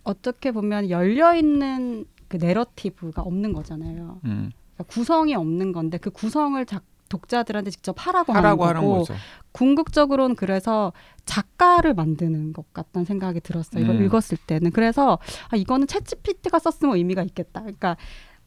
어떻게 0.03 0.51
보면 0.51 0.89
열려 0.89 1.33
있는 1.33 2.05
그 2.27 2.37
내러티브가 2.37 3.21
없는 3.21 3.53
거잖아요. 3.53 4.19
음. 4.25 4.51
그러니까 4.73 4.83
구성이 4.93 5.35
없는 5.35 5.71
건데 5.71 5.97
그 5.97 6.09
구성을 6.09 6.63
작, 6.65 6.83
독자들한테 7.13 7.69
직접 7.69 7.95
하라고, 7.99 8.33
하라고 8.33 8.65
하는 8.65 8.77
하는 8.77 8.89
거고 8.89 8.99
거죠. 9.03 9.13
궁극적으로는 9.51 10.35
그래서 10.35 10.91
작가를 11.25 11.93
만드는 11.93 12.53
것 12.53 12.73
같다는 12.73 13.05
생각이 13.05 13.39
들었어요. 13.39 13.83
이걸 13.83 13.97
음. 13.97 14.05
읽었을 14.05 14.37
때는 14.47 14.71
그래서 14.71 15.19
아 15.49 15.55
이거는 15.55 15.85
챗GPT가 15.85 16.59
썼으면 16.59 16.95
의미가 16.95 17.21
있겠다. 17.23 17.61
그러니까 17.61 17.95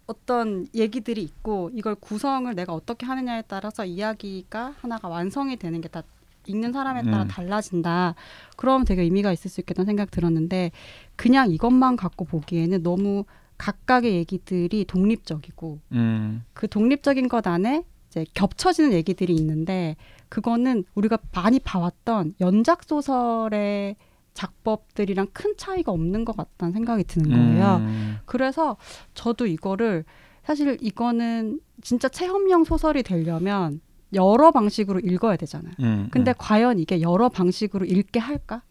어떤 0.06 0.66
얘기들이 0.74 1.22
있고 1.22 1.70
이걸 1.74 1.94
구성을 1.94 2.52
내가 2.54 2.74
어떻게 2.74 3.06
하느냐에 3.06 3.42
따라서 3.46 3.84
이야기가 3.84 4.74
하나가 4.80 5.08
완성이 5.08 5.56
되는 5.56 5.80
게다 5.80 6.02
읽는 6.48 6.72
사람에 6.72 7.02
따라 7.02 7.22
음. 7.22 7.28
달라진다. 7.28 8.14
그러면 8.56 8.84
되게 8.84 9.02
의미가 9.02 9.32
있을 9.32 9.50
수 9.50 9.60
있겠다는 9.60 9.86
생각 9.86 10.10
들었는데 10.10 10.72
그냥 11.14 11.50
이것만 11.50 11.96
갖고 11.96 12.24
보기에는 12.24 12.82
너무 12.82 13.24
각각의 13.58 14.14
얘기들이 14.14 14.84
독립적이고 14.84 15.78
음. 15.92 16.44
그 16.52 16.68
독립적인 16.68 17.28
것 17.28 17.46
안에 17.46 17.84
이제 18.16 18.24
겹쳐지는 18.32 18.92
얘기들이 18.94 19.34
있는데 19.34 19.96
그거는 20.30 20.84
우리가 20.94 21.18
많이 21.34 21.60
봐왔던 21.60 22.32
연작 22.40 22.84
소설의 22.84 23.96
작법들이랑 24.32 25.28
큰 25.32 25.54
차이가 25.56 25.92
없는 25.92 26.24
것 26.24 26.36
같다는 26.36 26.72
생각이 26.72 27.04
드는 27.04 27.30
거예요. 27.30 27.76
음. 27.76 28.16
그래서 28.24 28.76
저도 29.14 29.46
이거를 29.46 30.04
사실 30.42 30.78
이거는 30.80 31.60
진짜 31.82 32.08
체험형 32.08 32.64
소설이 32.64 33.02
되려면 33.02 33.80
여러 34.14 34.50
방식으로 34.50 35.00
읽어야 35.00 35.36
되잖아요. 35.36 35.74
음. 35.80 36.08
근데 36.10 36.32
과연 36.36 36.78
이게 36.78 37.00
여러 37.02 37.28
방식으로 37.28 37.84
읽게 37.84 38.20
할까? 38.20 38.62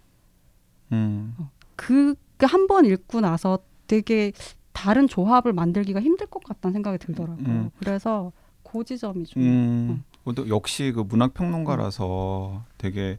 음. 0.91 1.35
그한 1.75 2.67
번 2.67 2.85
읽고 2.85 3.21
나서 3.21 3.59
되게 3.87 4.31
다른 4.71 5.07
조합을 5.07 5.53
만들기가 5.53 6.01
힘들 6.01 6.27
것 6.27 6.43
같다는 6.43 6.73
생각이 6.73 6.97
들더라고요. 6.99 7.47
음. 7.47 7.69
그래서 7.79 8.31
그 8.69 8.83
지점이 8.83 9.25
좀 9.25 9.41
음. 9.43 10.03
또 10.35 10.49
역시 10.49 10.91
그 10.93 11.01
문학 11.01 11.33
평론가라서 11.33 12.63
되게 12.77 13.17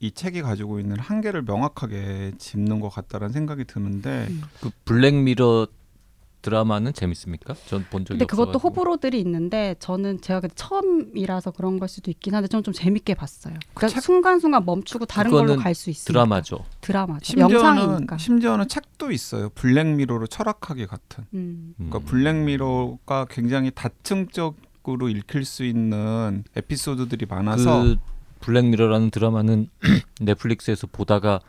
이 0.00 0.10
책이 0.10 0.42
가지고 0.42 0.80
있는 0.80 0.98
한계를 0.98 1.42
명확하게 1.42 2.32
짚는 2.38 2.80
것 2.80 2.88
같다라는 2.90 3.32
생각이 3.32 3.64
드는데 3.64 4.26
음. 4.30 4.42
그 4.60 4.70
블랙미러 4.84 5.66
드라마는 6.42 6.92
재밌습니까? 6.92 7.54
전 7.68 7.86
본 7.88 8.04
적이 8.04 8.18
근데 8.18 8.24
그것도 8.24 8.48
없어가지고. 8.50 8.68
호불호들이 8.68 9.20
있는데 9.20 9.76
저는 9.78 10.20
제가 10.20 10.40
처음이라서 10.56 11.52
그런 11.52 11.78
걸 11.78 11.88
수도 11.88 12.10
있긴 12.10 12.34
한데 12.34 12.48
저는 12.48 12.64
좀 12.64 12.74
재밌게 12.74 13.14
봤어요. 13.14 13.54
그러니까 13.74 13.94
책- 13.94 14.02
순간순간 14.02 14.64
멈추고 14.64 15.06
다른 15.06 15.30
걸로 15.30 15.54
갈 15.56 15.72
수 15.76 15.88
있으니까. 15.88 16.12
드라마죠. 16.12 16.64
드라마죠. 16.80 17.24
심지어는 17.24 17.54
영상이니까. 17.54 18.18
심지어는 18.18 18.66
책도 18.66 19.12
있어요. 19.12 19.50
블랙미러로 19.50 20.26
철학하기 20.26 20.86
같은. 20.88 21.24
음. 21.32 21.74
음. 21.78 21.88
그러니까 21.90 22.10
블랙미러가 22.10 23.26
굉장히 23.30 23.70
다층적 23.70 24.56
으로 24.88 25.08
읽힐 25.08 25.44
수 25.44 25.64
있는 25.64 26.42
에피소드들이 26.56 27.26
많아서 27.26 27.82
그 27.82 27.96
블랙미러라는 28.40 29.10
드라마는 29.10 29.68
넷플릭스에서 30.20 30.88
보다가 30.88 31.40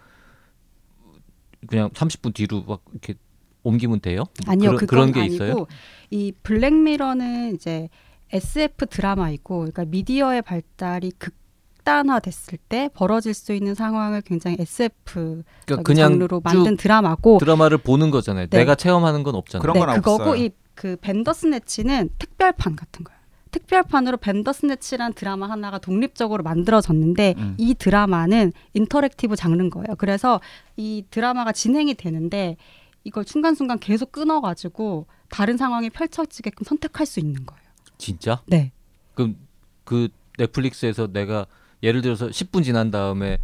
그냥 1.68 1.90
30분 1.90 2.34
뒤로 2.36 2.64
막 2.64 2.84
이렇게 2.92 3.16
옮기면 3.64 4.02
돼요? 4.02 4.26
아니요, 4.46 4.72
그런, 4.72 4.80
그건 4.80 4.88
그런 4.88 5.12
게 5.12 5.20
아니고 5.22 5.34
있어요? 5.34 5.66
이 6.12 6.32
블랙미러는 6.44 7.56
이제 7.56 7.90
SF 8.32 8.88
드라마이고, 8.88 9.60
그러니까 9.60 9.86
미디어의 9.86 10.42
발달이 10.42 11.14
극단화됐을 11.18 12.58
때 12.70 12.90
벌어질 12.94 13.34
수 13.34 13.54
있는 13.54 13.74
상황을 13.74 14.22
굉장히 14.22 14.58
SF 14.60 15.44
그러니까 15.66 15.84
그냥 15.84 16.12
장르로 16.12 16.40
쭉 16.40 16.44
만든 16.44 16.78
드라마고, 16.78 17.38
드라마를 17.38 17.78
보는 17.78 18.12
거잖아요. 18.12 18.48
네. 18.48 18.58
내가 18.58 18.76
체험하는 18.76 19.24
건 19.24 19.36
없잖아요. 19.36 19.62
그런 19.62 19.74
네, 19.74 19.80
건 19.80 19.96
그거고 19.96 20.24
없어요. 20.32 20.36
이 20.36 20.51
그 20.51 20.98
밴더스네치는 21.02 22.10
특별판 22.20 22.76
같은 22.76 23.04
거예요. 23.04 23.23
특별판으로 23.54 24.18
밴더스네치란 24.18 25.14
드라마 25.14 25.50
하나가 25.50 25.78
독립적으로 25.78 26.44
만들어졌는데 26.44 27.36
음. 27.38 27.56
이 27.58 27.76
드라마는 27.76 28.52
interactive 28.74 29.36
장르인 29.36 29.70
거예요. 29.70 29.96
그래서 29.98 30.42
이 30.76 31.06
드라마가 31.10 31.52
진행이 31.52 31.94
되는데 31.94 32.58
이걸 33.04 33.24
순간순간 33.26 33.80
계속 33.80 34.12
끊어가지고 34.12 35.06
다른 35.30 35.58
상황이 35.58 35.90
펼쳐지게끔 35.90 36.66
선택할 36.66 37.06
수 37.06 37.20
있는 37.20 37.46
거예요. 37.46 37.64
진짜? 37.98 38.42
네. 38.48 38.72
그럼 39.14 39.36
그 39.84 40.10
넷플릭스에서 40.38 41.08
내가 41.08 41.46
예를 41.84 42.02
들어서 42.02 42.28
10분 42.28 42.64
지난 42.64 42.92
다음에 42.92 43.38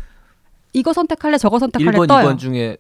이거 0.74 0.94
선택할래 0.94 1.38
저거 1.38 1.60
선택할래 1.60 1.98
1번, 1.98 2.08
떠요. 2.08 2.28
2번 2.28 2.38
중에 2.38 2.78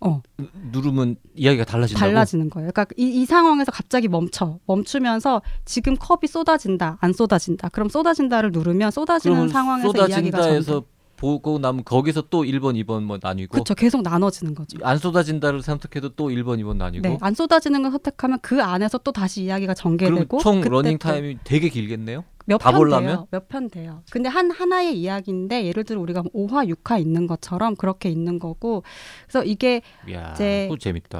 어. 0.00 0.22
누- 0.36 0.46
누르면 0.72 1.16
이야기가 1.34 1.64
달라진다고? 1.64 1.98
달라지는 2.06 2.50
거예요. 2.50 2.70
그러니까 2.72 2.94
이, 2.96 3.04
이 3.22 3.26
상황에서 3.26 3.72
갑자기 3.72 4.08
멈춰 4.08 4.58
멈추면서 4.66 5.42
지금 5.64 5.96
컵이 5.96 6.28
쏟아진다 6.28 6.98
안 7.00 7.12
쏟아진다. 7.12 7.68
그럼 7.70 7.88
쏟아진다를 7.88 8.52
누르면 8.52 8.90
쏟아지는 8.90 9.48
상황에서 9.48 9.88
이야기가 9.88 10.38
쏟아진다에서 10.42 10.84
보고 11.16 11.58
나면 11.58 11.82
거기서 11.84 12.22
또 12.30 12.44
1번, 12.44 12.80
2번 12.84 13.02
뭐 13.02 13.18
나뉘고 13.20 13.50
그렇죠. 13.50 13.74
계속 13.74 14.02
나눠지는 14.02 14.54
거죠. 14.54 14.78
안 14.82 14.98
쏟아진다를 14.98 15.62
선택해도 15.62 16.10
또 16.10 16.28
1번, 16.28 16.60
2번 16.62 16.76
나뉘고 16.76 17.08
네, 17.08 17.18
안 17.20 17.34
쏟아지는 17.34 17.82
걸 17.82 17.90
선택하면 17.90 18.38
그 18.40 18.62
안에서 18.62 18.98
또 18.98 19.10
다시 19.10 19.42
이야기가 19.42 19.74
그럼 19.74 19.98
전개되고 19.98 20.38
총 20.38 20.60
그때 20.60 20.70
러닝 20.70 20.98
또 20.98 21.08
타임이 21.08 21.38
되게 21.42 21.68
길겠네요. 21.68 22.22
다 22.56 22.72
몇편? 22.72 23.04
돼요. 23.04 23.28
몇 23.30 23.48
편 23.48 23.68
돼요. 23.68 24.02
근데 24.10 24.28
한 24.28 24.50
하나의 24.50 24.98
이야기인데 24.98 25.66
예를 25.66 25.84
들어 25.84 26.00
우리가 26.00 26.22
5화, 26.34 26.72
6화 26.74 27.00
있는 27.00 27.26
것처럼 27.26 27.76
그렇게 27.76 28.08
있는 28.08 28.38
거고 28.38 28.82
그래서 29.26 29.44
이게 29.44 29.82
이야, 30.08 30.32
이제. 30.32 30.68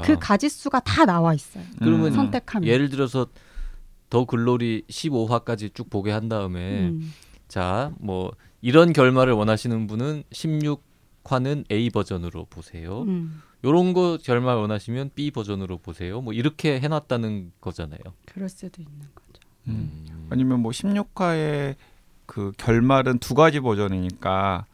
그 0.03 0.17
가지수가 0.19 0.81
다 0.81 1.05
나와 1.05 1.35
있어요. 1.35 1.65
그러면 1.79 2.07
음. 2.07 2.13
선택하면. 2.13 2.67
예를 2.69 2.89
들어서 2.89 3.27
더 4.09 4.25
글로리 4.25 4.85
15화까지 4.89 5.75
쭉 5.75 5.91
보게 5.91 6.11
한 6.13 6.29
다음에 6.31 6.89
음. 6.89 7.13
자, 7.47 7.93
뭐 7.99 8.33
이런 8.63 8.93
결말을 8.95 9.35
원하시는 9.35 9.87
분은 9.87 10.23
16화는 10.33 11.71
A 11.71 11.91
버전으로 11.91 12.47
보세요. 12.47 13.03
음. 13.03 13.43
요런 13.65 13.93
거 13.93 14.19
결말 14.23 14.57
원하시면 14.57 15.11
B 15.15 15.31
버전으로 15.31 15.79
보세요. 15.79 16.21
뭐 16.21 16.33
이렇게 16.33 16.81
해놨다는 16.81 17.53
거잖아요. 17.61 17.99
그럴 18.27 18.49
수도 18.49 18.81
있는 18.81 19.01
거죠. 19.15 19.28
음. 19.69 20.27
아니면 20.31 20.61
뭐 20.61 20.73
16화의 20.73 21.75
그 22.27 22.53
결말은 22.59 23.19
두 23.19 23.35
가지 23.35 23.61
버전이니까 23.61 24.67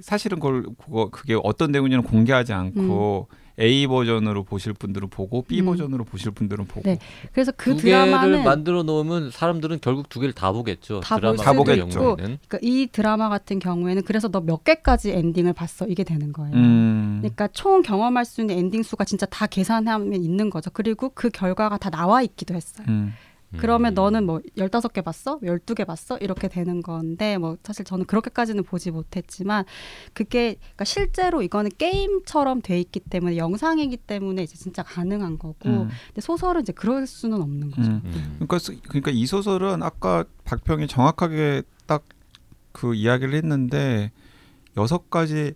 사실은 0.00 0.38
그걸 0.38 0.64
그거 0.78 1.08
그게 1.10 1.38
어떤 1.42 1.72
내용인지는 1.72 2.04
공개하지 2.04 2.52
않고 2.52 3.28
A 3.58 3.86
버전으로 3.86 4.44
보실 4.44 4.74
분들은 4.74 5.08
보고 5.08 5.40
B 5.40 5.60
음. 5.60 5.66
버전으로 5.66 6.04
보실 6.04 6.30
분들은 6.30 6.66
보고 6.66 6.82
네. 6.82 6.98
그래서 7.32 7.52
그 7.52 7.70
두 7.74 7.84
개를 7.84 8.04
드라마는 8.04 8.44
만들어 8.44 8.82
놓으면 8.82 9.30
사람들은 9.30 9.78
결국 9.80 10.10
두 10.10 10.20
개를 10.20 10.34
다 10.34 10.52
보겠죠. 10.52 11.00
다 11.00 11.16
드라마 11.16 11.32
있고. 11.32 11.64
경우에는. 11.88 12.38
그러니까 12.46 12.58
이 12.60 12.86
드라마 12.92 13.30
같은 13.30 13.58
경우에는 13.58 14.02
그래서 14.02 14.28
너 14.28 14.40
몇 14.42 14.62
개까지 14.64 15.12
엔딩을 15.12 15.54
봤어 15.54 15.86
이게 15.86 16.04
되는 16.04 16.34
거예요. 16.34 16.54
음. 16.54 17.18
그러니까 17.22 17.48
총 17.48 17.80
경험할 17.80 18.26
수 18.26 18.42
있는 18.42 18.58
엔딩 18.58 18.82
수가 18.82 19.04
진짜 19.04 19.24
다 19.24 19.46
계산하면 19.46 20.12
있는 20.22 20.50
거죠. 20.50 20.68
그리고 20.70 21.10
그 21.14 21.30
결과가 21.30 21.78
다 21.78 21.88
나와 21.88 22.20
있기도 22.22 22.54
했어요. 22.54 22.84
음. 22.90 23.14
그러면 23.58 23.92
음. 23.92 23.94
너는 23.94 24.26
뭐 24.26 24.40
15개 24.56 25.02
봤어? 25.04 25.38
12개 25.40 25.86
봤어? 25.86 26.18
이렇게 26.18 26.48
되는 26.48 26.82
건데 26.82 27.38
뭐 27.38 27.56
사실 27.62 27.84
저는 27.84 28.04
그렇게까지는 28.06 28.64
보지 28.64 28.90
못했지만 28.90 29.64
그게 30.12 30.56
그러니까 30.60 30.84
실제로 30.84 31.42
이거는 31.42 31.70
게임처럼 31.78 32.60
돼 32.62 32.78
있기 32.80 33.00
때문에 33.00 33.36
영상이기 33.36 33.98
때문에 33.98 34.42
이제 34.42 34.56
진짜 34.56 34.82
가능한 34.82 35.38
거고 35.38 35.68
음. 35.68 35.88
근데 36.08 36.20
소설은 36.20 36.62
이제 36.62 36.72
그럴 36.72 37.06
수는 37.06 37.40
없는 37.40 37.70
거죠. 37.70 37.88
음. 37.90 38.02
음. 38.04 38.30
그러니까 38.34 38.58
스- 38.58 38.80
그러니까 38.82 39.10
이 39.12 39.24
소설은 39.26 39.82
아까 39.82 40.24
박평이 40.44 40.86
정확하게 40.88 41.62
딱 41.86 42.02
그 42.72 42.94
이야기를 42.94 43.32
했는데 43.32 44.12
여섯 44.76 45.08
가지 45.08 45.54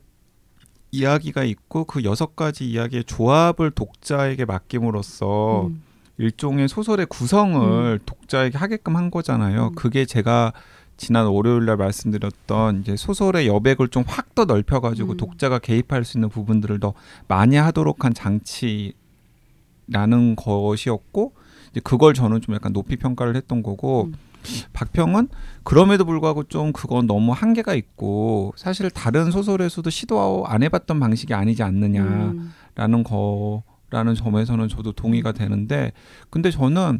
이야기가 0.90 1.44
있고 1.44 1.84
그 1.84 2.02
여섯 2.04 2.34
가지 2.34 2.68
이야기의 2.70 3.04
조합을 3.04 3.70
독자에게 3.72 4.46
맡김으로써 4.46 5.66
음. 5.66 5.82
일종의 6.20 6.68
소설의 6.68 7.06
구성을 7.06 7.98
독자에게 8.04 8.58
하게끔 8.58 8.96
한 8.96 9.10
거잖아요. 9.10 9.68
음. 9.68 9.74
그게 9.74 10.04
제가 10.04 10.52
지난 10.98 11.26
월요일 11.26 11.64
날 11.64 11.78
말씀드렸던 11.78 12.82
이제 12.82 12.94
소설의 12.94 13.46
여백을 13.48 13.88
좀 13.88 14.04
확 14.06 14.34
더 14.34 14.44
넓혀 14.44 14.80
가지고 14.80 15.12
음. 15.12 15.16
독자가 15.16 15.58
개입할 15.58 16.04
수 16.04 16.18
있는 16.18 16.28
부분들을 16.28 16.78
더 16.78 16.92
많이 17.26 17.56
하도록 17.56 18.04
한 18.04 18.14
장치라는 18.14 18.94
것이었고 20.36 21.32
이제 21.70 21.80
그걸 21.82 22.14
저는 22.14 22.40
좀 22.42 22.54
약간 22.54 22.72
높이 22.72 22.96
평가를 22.96 23.34
했던 23.34 23.62
거고 23.62 24.04
음. 24.04 24.14
박평은 24.72 25.28
그럼에도 25.64 26.04
불구하고 26.04 26.44
좀 26.44 26.72
그건 26.72 27.06
너무 27.06 27.32
한계가 27.32 27.74
있고 27.74 28.52
사실 28.56 28.90
다른 28.90 29.30
소설에서도 29.30 29.88
시도 29.90 30.44
안 30.46 30.62
해봤던 30.62 31.00
방식이 31.00 31.34
아니지 31.34 31.62
않느냐. 31.62 32.02
음. 32.02 32.52
라는 32.76 33.02
거 33.02 33.62
라는 33.90 34.14
점에서는 34.14 34.68
저도 34.68 34.92
동의가 34.92 35.32
되는데 35.32 35.92
근데 36.30 36.50
저는 36.50 36.98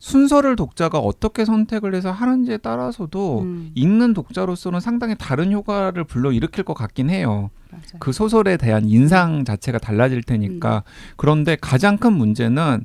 순서를 0.00 0.54
독자가 0.54 0.98
어떻게 0.98 1.44
선택을 1.44 1.94
해서 1.94 2.12
하는지에 2.12 2.58
따라서도 2.58 3.40
음. 3.42 3.72
읽는 3.74 4.14
독자로서는 4.14 4.78
상당히 4.80 5.16
다른 5.18 5.50
효과를 5.52 6.04
불러일으킬 6.04 6.62
것 6.64 6.74
같긴 6.74 7.10
해요. 7.10 7.50
맞아요. 7.70 7.82
그 7.98 8.12
소설에 8.12 8.56
대한 8.56 8.84
인상 8.84 9.44
자체가 9.44 9.78
달라질 9.78 10.22
테니까. 10.22 10.84
그런데 11.16 11.56
가장 11.60 11.96
큰 11.98 12.12
문제는 12.12 12.84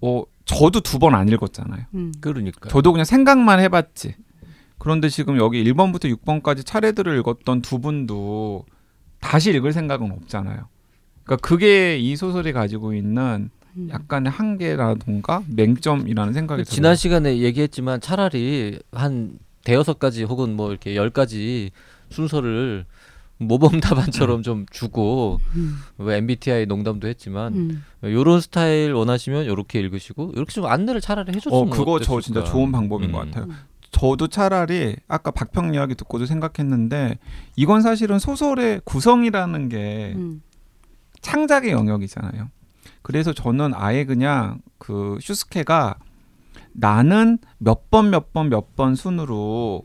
어 0.00 0.22
저도 0.44 0.80
두 0.80 0.98
번 0.98 1.14
안 1.14 1.28
읽었잖아요. 1.28 1.86
음. 1.94 2.12
그러니까. 2.20 2.68
저도 2.68 2.92
그냥 2.92 3.04
생각만 3.04 3.58
해봤지. 3.60 4.14
그런데 4.78 5.08
지금 5.08 5.38
여기 5.38 5.62
1번부터 5.64 6.14
6번까지 6.16 6.64
차례들을 6.66 7.18
읽었던 7.18 7.62
두 7.62 7.80
분도 7.80 8.64
다시 9.20 9.50
읽을 9.50 9.72
생각은 9.72 10.10
없잖아요. 10.12 10.68
그러니까 11.24 11.46
그게 11.46 11.98
이 11.98 12.16
소설이 12.16 12.52
가지고 12.52 12.94
있는 12.94 13.50
음. 13.76 13.88
약간의 13.90 14.30
한계라던가 14.30 15.42
맹점이라는 15.48 16.32
생각이 16.32 16.64
그 16.64 16.68
지난 16.68 16.90
들어요. 16.90 16.94
시간에 16.96 17.38
얘기했지만 17.38 18.00
차라리 18.00 18.78
한 18.92 19.38
대여섯 19.64 19.98
가지 19.98 20.24
혹은 20.24 20.56
뭐 20.56 20.70
이렇게 20.70 20.96
열 20.96 21.10
가지 21.10 21.70
순서를 22.10 22.84
모범 23.38 23.80
답안처럼 23.80 24.42
좀 24.42 24.66
주고 24.70 25.40
음. 25.56 25.78
뭐 25.96 26.12
MBTI 26.12 26.66
농담도 26.66 27.08
했지만 27.08 27.54
음. 27.54 27.84
요런 28.04 28.40
스타일 28.40 28.92
원하시면 28.92 29.46
요렇게 29.46 29.80
읽으시고 29.80 30.32
이렇게 30.34 30.52
좀 30.52 30.66
안내를 30.66 31.00
차라리 31.00 31.32
해줬으면 31.34 31.68
어 31.68 31.70
그거 31.70 31.98
저 31.98 32.14
어땠을까. 32.14 32.20
진짜 32.20 32.44
좋은 32.44 32.70
방법인 32.72 33.10
음. 33.10 33.12
것 33.12 33.18
같아요. 33.20 33.44
음. 33.44 33.56
저도 33.90 34.28
차라리 34.28 34.96
아까 35.06 35.30
박평 35.30 35.74
이야기 35.74 35.94
듣고도 35.94 36.26
생각했는데 36.26 37.18
이건 37.56 37.82
사실은 37.82 38.18
소설의 38.18 38.80
구성이라는 38.84 39.68
게 39.68 40.12
음. 40.16 40.42
창작의 41.22 41.70
영역이잖아요. 41.72 42.48
그래서 43.02 43.32
저는 43.32 43.72
아예 43.74 44.04
그냥 44.04 44.60
그 44.78 45.16
슈스케가 45.20 45.96
나는 46.72 47.38
몇 47.58 47.90
번 47.90 48.10
몇 48.10 48.32
번 48.32 48.48
몇 48.50 48.74
번 48.76 48.94
순으로 48.94 49.84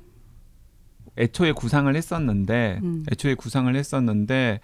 애초에 1.18 1.52
구상을 1.52 1.94
했었는데 1.96 2.80
음. 2.84 3.04
애초에 3.12 3.34
구상을 3.36 3.74
했었는데 3.76 4.60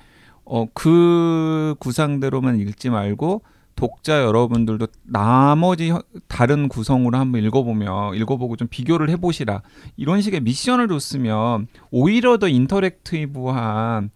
어 0.46 0.66
그 0.74 1.76
구상대로만 1.80 2.60
읽지 2.60 2.90
말고 2.90 3.42
독자 3.76 4.22
여러분들도 4.24 4.86
나머지 5.04 5.90
혀- 5.90 6.04
다른 6.28 6.68
구성으로 6.68 7.18
한번 7.18 7.44
읽어보며 7.44 8.14
읽어보고 8.14 8.56
좀 8.58 8.68
비교를 8.68 9.10
해보시라 9.10 9.62
이런 9.98 10.22
식의 10.22 10.42
미션을 10.42 10.88
줬으면 10.90 11.68
오히려 11.92 12.38
더 12.38 12.48
interactive한 12.48 14.04
약 14.06 14.12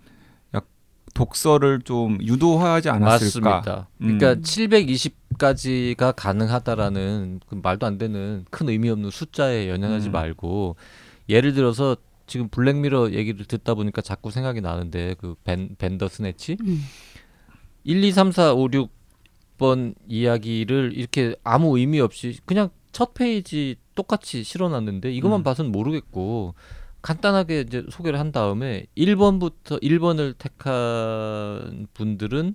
독서를 1.17 1.81
좀 1.81 2.19
유도하지 2.21 2.89
않았을까? 2.89 3.49
맞습니다. 3.49 3.87
음. 4.01 4.19
그러니까 4.19 4.35
720까지가 4.41 6.13
가능하다라는 6.15 7.39
그 7.47 7.55
말도 7.55 7.87
안 7.87 7.97
되는 7.97 8.45
큰 8.51 8.69
의미 8.69 8.91
없는 8.91 9.09
숫자에 9.09 9.67
연연하지 9.67 10.09
음. 10.09 10.11
말고 10.11 10.75
예를 11.27 11.53
들어서 11.53 11.97
지금 12.27 12.49
블랙미러 12.49 13.13
얘기를 13.13 13.45
듣다 13.45 13.73
보니까 13.73 14.01
자꾸 14.01 14.29
생각이 14.29 14.61
나는데 14.61 15.15
그 15.17 15.33
벤, 15.43 15.75
벤더 15.79 16.07
스네치 16.07 16.57
음. 16.61 16.83
1, 17.83 18.03
2, 18.03 18.11
3, 18.11 18.31
4, 18.31 18.53
5, 18.53 18.67
6번 18.67 19.95
이야기를 20.07 20.91
이렇게 20.93 21.35
아무 21.43 21.79
의미 21.79 21.99
없이 21.99 22.37
그냥 22.45 22.69
첫 22.91 23.15
페이지 23.15 23.75
똑같이 23.95 24.43
실어놨는데 24.43 25.11
이것만 25.13 25.39
음. 25.39 25.43
봐서는 25.43 25.71
모르겠고 25.71 26.53
간단하게 27.07 27.61
이제 27.61 27.85
소개를 27.89 28.19
한 28.19 28.33
다음에 28.33 28.85
1번부터 28.97 29.81
1번을 29.81 30.37
택한 30.37 31.87
분들은 31.93 32.53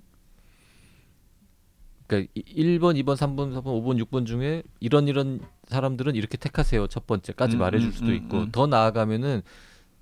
그러니까 2.05 2.31
1번, 2.35 3.01
2번, 3.01 3.15
3번, 3.15 3.51
4번, 3.55 3.63
5번, 3.63 4.05
6번 4.05 4.27
중에 4.27 4.61
이런 4.79 5.07
이런 5.07 5.39
사람들은 5.69 6.13
이렇게 6.13 6.37
택하세요. 6.37 6.85
첫 6.85 7.07
번째까지 7.07 7.55
음, 7.55 7.59
말해줄 7.61 7.89
음, 7.89 7.91
수도 7.91 8.07
음, 8.09 8.13
있고 8.13 8.37
음. 8.41 8.51
더 8.51 8.67
나아가면은 8.67 9.41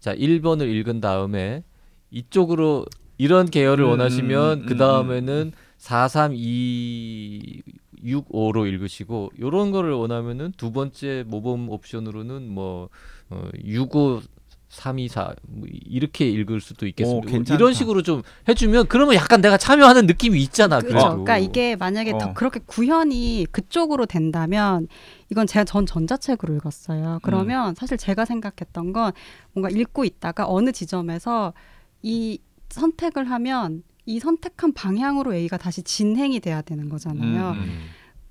자 0.01 0.13
1번을 0.13 0.67
읽은 0.67 0.99
다음에 0.99 1.63
이쪽으로 2.09 2.85
이런 3.17 3.49
계열을 3.49 3.85
음, 3.85 3.91
원하시면 3.91 4.63
음, 4.63 4.65
그 4.65 4.73
음, 4.73 4.77
다음에는 4.77 5.53
4, 5.77 6.09
3, 6.09 6.33
2, 6.35 7.61
6, 8.03 8.27
5로 8.27 8.67
읽으시고 8.67 9.31
요런 9.39 9.71
거를 9.71 9.93
원하면은 9.93 10.51
두 10.57 10.73
번째 10.73 11.23
모범 11.25 11.69
옵션으로는 11.69 12.49
뭐 12.49 12.89
어, 13.29 13.47
6, 13.63 13.95
5, 13.95 14.21
3, 14.71 14.99
2, 14.99 15.07
4뭐 15.09 15.67
이렇게 15.69 16.29
읽을 16.29 16.61
수도 16.61 16.85
오, 16.85 16.87
있겠습니다. 16.87 17.29
괜찮다. 17.29 17.55
이런 17.55 17.73
식으로 17.73 18.01
좀 18.03 18.21
해주면 18.47 18.87
그러면 18.87 19.15
약간 19.15 19.41
내가 19.41 19.57
참여하는 19.57 20.07
느낌이 20.07 20.41
있잖아. 20.43 20.79
그렇죠. 20.79 20.93
그래도. 20.93 21.09
그러니까 21.09 21.37
이게 21.37 21.75
만약에 21.75 22.11
더 22.17 22.29
어. 22.29 22.33
그렇게 22.33 22.61
구현이 22.65 23.47
그쪽으로 23.51 24.05
된다면 24.05 24.87
이건 25.29 25.45
제가 25.45 25.65
전 25.65 25.85
전자책으로 25.85 26.55
읽었어요. 26.55 27.19
그러면 27.21 27.71
음. 27.71 27.75
사실 27.75 27.97
제가 27.97 28.23
생각했던 28.23 28.93
건 28.93 29.11
뭔가 29.51 29.69
읽고 29.69 30.05
있다가 30.05 30.45
어느 30.47 30.71
지점에서 30.71 31.53
이 32.01 32.39
선택을 32.69 33.29
하면 33.29 33.83
이 34.05 34.19
선택한 34.19 34.71
방향으로 34.73 35.33
A가 35.35 35.57
다시 35.57 35.83
진행이 35.83 36.39
돼야 36.39 36.61
되는 36.61 36.87
거잖아요. 36.87 37.51
음, 37.51 37.59
음. 37.59 37.79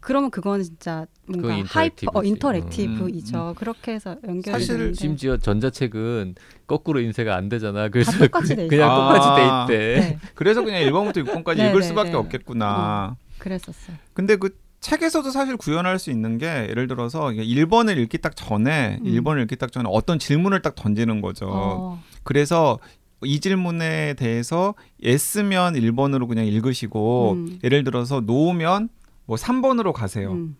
그러면 0.00 0.30
그건 0.30 0.62
진짜 0.62 1.06
뭔가 1.26 1.48
그건 1.48 1.66
hyper 1.66 2.10
어. 2.14 2.24
interactive이죠. 2.24 3.54
그렇게 3.56 3.92
해서 3.92 4.16
연결이 4.26 4.52
사실 4.52 4.78
되는데 4.78 4.94
심지어 4.94 5.36
전자책은 5.36 6.34
거꾸로 6.66 7.00
인쇄가 7.00 7.36
안 7.36 7.48
되잖아. 7.48 7.88
그래서 7.88 8.12
다 8.12 8.18
똑같이 8.18 8.56
돼 8.56 8.66
그냥 8.66 8.88
있어요. 8.88 9.00
똑같이 9.00 9.28
아. 9.28 9.66
돼 9.66 9.74
있대. 9.74 10.00
네, 10.00 10.18
그래서 10.34 10.62
그냥 10.62 10.82
1번부터 10.82 11.26
6번까지 11.26 11.58
네, 11.58 11.68
읽을 11.68 11.80
네, 11.80 11.86
수밖에 11.86 12.10
네. 12.10 12.16
없겠구나. 12.16 13.16
그랬었어요. 13.38 13.96
근데 14.14 14.36
그 14.36 14.56
책에서도 14.80 15.30
사실 15.30 15.56
구현할 15.56 15.98
수 15.98 16.10
있는 16.10 16.38
게 16.38 16.46
예를 16.70 16.86
들어서 16.86 17.26
1번을 17.26 17.98
읽기 17.98 18.18
딱 18.18 18.34
전에 18.34 18.98
음. 19.02 19.04
1번을 19.04 19.42
읽기 19.42 19.56
딱 19.56 19.70
전에 19.70 19.88
어떤 19.92 20.18
질문을 20.18 20.62
딱 20.62 20.74
던지는 20.74 21.20
거죠. 21.20 21.48
어, 21.50 22.02
그래서 22.22 22.78
이 23.22 23.40
질문에 23.40 24.14
대해서 24.14 24.74
예스면 25.02 25.74
1번으로 25.74 26.26
그냥 26.26 26.46
읽으시고 26.46 27.32
음. 27.32 27.58
예를 27.62 27.84
들어서 27.84 28.20
노면 28.20 28.88
뭐 29.30 29.36
3번으로 29.36 29.92
가세요. 29.92 30.32
음, 30.32 30.56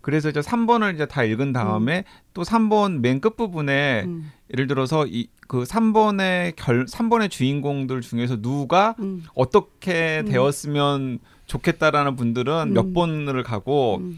그래서 0.00 0.30
이제 0.30 0.40
3번을 0.40 0.94
이제 0.94 1.04
다 1.04 1.22
읽은 1.22 1.52
다음에 1.52 2.04
또 2.32 2.42
3번 2.42 3.00
맨 3.00 3.20
끝부분에 3.20 4.04
음, 4.06 4.32
예를 4.50 4.66
들어서 4.66 5.06
이 5.06 5.28
그 5.50 5.64
3번의 5.64 6.52
결 6.54 6.86
3번의 6.86 7.28
주인공들 7.28 8.02
중에서 8.02 8.40
누가 8.40 8.94
음, 9.00 9.24
어떻게 9.34 10.20
음. 10.20 10.26
되었으면 10.26 11.18
좋겠다라는 11.46 12.14
분들은 12.14 12.68
음. 12.68 12.72
몇 12.72 12.94
번을 12.94 13.42
가고 13.42 13.96
음. 13.96 14.16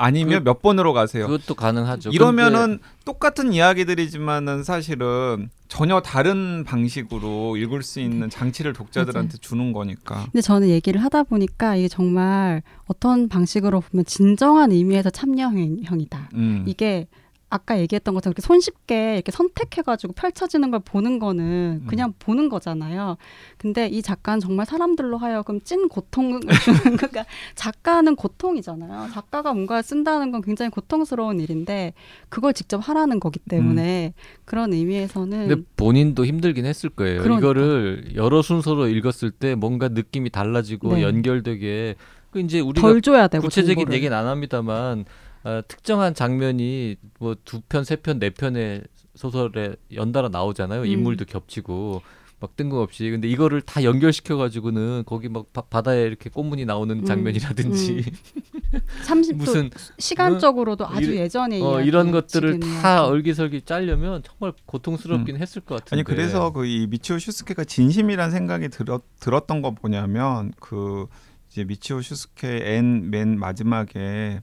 아니면 0.00 0.44
몇 0.44 0.62
번으로 0.62 0.92
가세요. 0.92 1.26
그것도 1.26 1.54
가능하죠. 1.54 2.10
이러면은 2.10 2.78
똑같은 3.04 3.52
이야기들이지만은 3.52 4.64
사실은 4.64 5.50
전혀 5.68 6.00
다른 6.00 6.64
방식으로 6.64 7.56
읽을 7.56 7.82
수 7.82 8.00
있는 8.00 8.30
장치를 8.30 8.72
독자들한테 8.72 9.38
주는 9.38 9.72
거니까. 9.72 10.24
근데 10.24 10.40
저는 10.40 10.68
얘기를 10.68 11.02
하다 11.04 11.24
보니까 11.24 11.76
이게 11.76 11.86
정말 11.86 12.62
어떤 12.86 13.28
방식으로 13.28 13.80
보면 13.80 14.04
진정한 14.06 14.72
의미에서 14.72 15.10
참여형이다. 15.10 16.30
음. 16.34 16.64
이게 16.66 17.06
아까 17.50 17.78
얘기했던 17.80 18.14
것처럼 18.14 18.32
이렇게 18.32 18.46
손쉽게 18.46 19.14
이렇게 19.14 19.32
선택해가지고 19.32 20.12
펼쳐지는 20.12 20.70
걸 20.70 20.80
보는 20.80 21.18
거는 21.18 21.80
음. 21.82 21.86
그냥 21.88 22.14
보는 22.20 22.48
거잖아요. 22.48 23.16
근데 23.58 23.88
이 23.88 24.02
작가는 24.02 24.38
정말 24.38 24.66
사람들로 24.66 25.18
하여금 25.18 25.60
찐 25.62 25.88
고통을 25.88 26.40
주는 26.64 26.96
그러니까 26.96 27.24
작가는 27.56 28.14
고통이잖아요. 28.14 29.10
작가가 29.12 29.52
뭔가 29.52 29.82
쓴다는 29.82 30.30
건 30.30 30.42
굉장히 30.42 30.70
고통스러운 30.70 31.40
일인데 31.40 31.92
그걸 32.28 32.52
직접 32.54 32.78
하라는 32.78 33.18
거기 33.18 33.40
때문에 33.40 34.14
그런 34.44 34.72
의미에서는 34.72 35.48
근데 35.48 35.62
본인도 35.76 36.24
힘들긴 36.24 36.66
했을 36.66 36.88
거예요. 36.88 37.20
그러니까. 37.20 37.40
이거를 37.40 38.12
여러 38.14 38.42
순서로 38.42 38.86
읽었을 38.86 39.32
때 39.32 39.56
뭔가 39.56 39.88
느낌이 39.88 40.30
달라지고 40.30 40.94
네. 40.94 41.02
연결되게 41.02 41.96
그 42.30 42.38
이제 42.38 42.60
우리가 42.60 42.86
덜 42.86 43.02
줘야 43.02 43.26
되고 43.26 43.42
구체적인 43.42 43.74
정보를. 43.76 43.96
얘기는 43.96 44.16
안 44.16 44.28
합니다만 44.28 45.04
아, 45.42 45.62
특정한 45.66 46.14
장면이 46.14 46.96
뭐 47.18 47.34
두 47.44 47.60
편, 47.62 47.84
세 47.84 47.96
편, 47.96 48.18
네 48.18 48.30
편의 48.30 48.82
소설에 49.14 49.74
연달아 49.92 50.28
나오잖아요. 50.28 50.82
음. 50.82 50.86
인물도 50.86 51.24
겹치고 51.26 52.02
막 52.40 52.56
뜬금없이. 52.56 53.10
근데 53.10 53.28
이거를 53.28 53.60
다 53.60 53.84
연결시켜 53.84 54.36
가지고는 54.38 55.02
거기 55.04 55.28
막 55.28 55.52
바, 55.52 55.60
바다에 55.62 56.02
이렇게 56.04 56.30
꽃무늬 56.30 56.64
나오는 56.64 57.00
음, 57.00 57.04
장면이라든지 57.04 58.02
30분 59.06 59.34
무슨 59.36 59.70
시간적으로도 59.98 60.86
아주 60.86 61.10
이래- 61.12 61.22
예전에 61.22 61.60
어, 61.60 61.82
이런 61.82 62.10
것들을 62.12 62.60
지금 62.60 62.80
다. 62.80 63.04
얼기설기 63.04 63.62
짜려면 63.62 64.22
정말 64.22 64.54
고통스럽긴 64.66 65.36
했을 65.36 65.60
것 65.62 65.76
같은데. 65.76 65.96
아니 65.96 66.04
그래서 66.04 66.50
그 66.52 66.64
이 66.64 66.86
미치오 66.88 67.18
슈스케가 67.18 67.64
진심이란 67.64 68.30
생각이 68.30 68.68
들었, 68.68 69.02
들었던 69.20 69.60
거 69.60 69.74
뭐냐면 69.82 70.52
그 70.60 71.06
이제 71.50 71.64
미치오 71.64 72.00
슈스케 72.00 72.76
N 72.76 72.88
맨 72.88 73.38
마지막에 73.38 74.40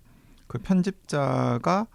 그 0.48 0.58
편집자가 0.60 1.88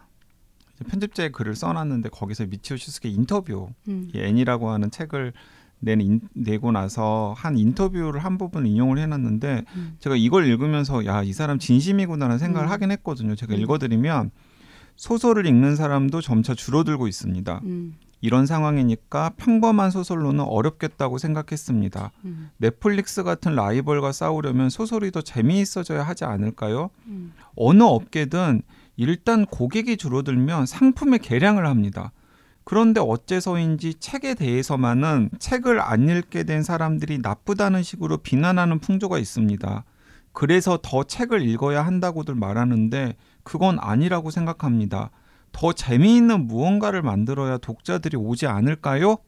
편집자의 0.88 1.30
글을 1.32 1.54
써놨는데 1.54 2.08
거기서 2.08 2.46
미치오 2.46 2.76
슈스케 2.76 3.08
인터뷰 3.08 3.68
음. 3.88 4.10
이 4.14 4.18
N이라고 4.18 4.70
하는 4.70 4.90
책을 4.90 5.32
낸 5.78 6.00
인, 6.00 6.20
내고 6.32 6.70
나서 6.72 7.34
한 7.36 7.58
인터뷰를 7.58 8.24
한 8.24 8.38
부분 8.38 8.66
인용을 8.66 8.98
해놨는데 8.98 9.64
음. 9.74 9.96
제가 9.98 10.16
이걸 10.16 10.46
읽으면서 10.46 11.04
야 11.06 11.22
이 11.22 11.32
사람 11.32 11.58
진심이구나라는 11.58 12.38
생각을 12.38 12.68
음. 12.68 12.70
하긴 12.70 12.90
했거든요. 12.92 13.34
제가 13.34 13.54
음. 13.54 13.60
읽어드리면 13.60 14.30
소설을 14.96 15.46
읽는 15.46 15.74
사람도 15.76 16.20
점차 16.20 16.54
줄어들고 16.54 17.08
있습니다. 17.08 17.60
음. 18.22 18.24
이런 18.24 18.46
상황이니까 18.46 19.32
평범한 19.36 19.90
소설로는 19.90 20.44
어렵겠다고 20.44 21.18
생각했습니다. 21.18 22.12
음. 22.24 22.50
넷플릭스 22.56 23.22
같은 23.22 23.54
라이벌과 23.54 24.12
싸우려면 24.12 24.70
소설이 24.70 25.10
더 25.10 25.20
재미있어져야 25.20 26.02
하지 26.02 26.24
않을까요? 26.24 26.90
음. 27.06 27.32
어느 27.56 27.82
업계든 27.82 28.62
일단 28.96 29.44
고객이 29.46 29.96
줄어들면 29.96 30.66
상품의 30.66 31.18
개량을 31.18 31.66
합니다. 31.66 32.12
그런데 32.64 33.00
어째서인지 33.00 33.94
책에 33.94 34.34
대해서만은 34.34 35.30
책을 35.40 35.80
안 35.80 36.08
읽게 36.08 36.44
된 36.44 36.62
사람들이 36.62 37.18
나쁘다는 37.18 37.82
식으로 37.82 38.18
비난하는 38.18 38.78
풍조가 38.78 39.18
있습니다. 39.18 39.84
그래서 40.32 40.78
더 40.80 41.02
책을 41.02 41.42
읽어야 41.42 41.84
한다고들 41.84 42.34
말하는데 42.36 43.16
그건 43.42 43.78
아니라고 43.80 44.30
생각합니다. 44.30 45.10
더 45.52 45.72
재미있는 45.72 46.46
무언가를 46.46 47.02
만들어야 47.02 47.58
독자들이 47.58 48.16
오지 48.16 48.46
않을까요? 48.46 49.18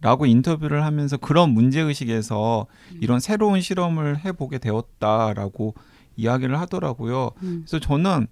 라고 0.00 0.26
인터뷰를 0.26 0.84
하면서 0.84 1.16
그런 1.16 1.50
문제의식에서 1.50 2.66
이런 3.00 3.20
새로운 3.20 3.62
실험을 3.62 4.22
해보게 4.24 4.58
되었다라고 4.58 5.74
이야기를 6.16 6.60
하더라고요. 6.60 7.30
음. 7.42 7.64
그래서 7.66 7.80
저는 7.80 8.26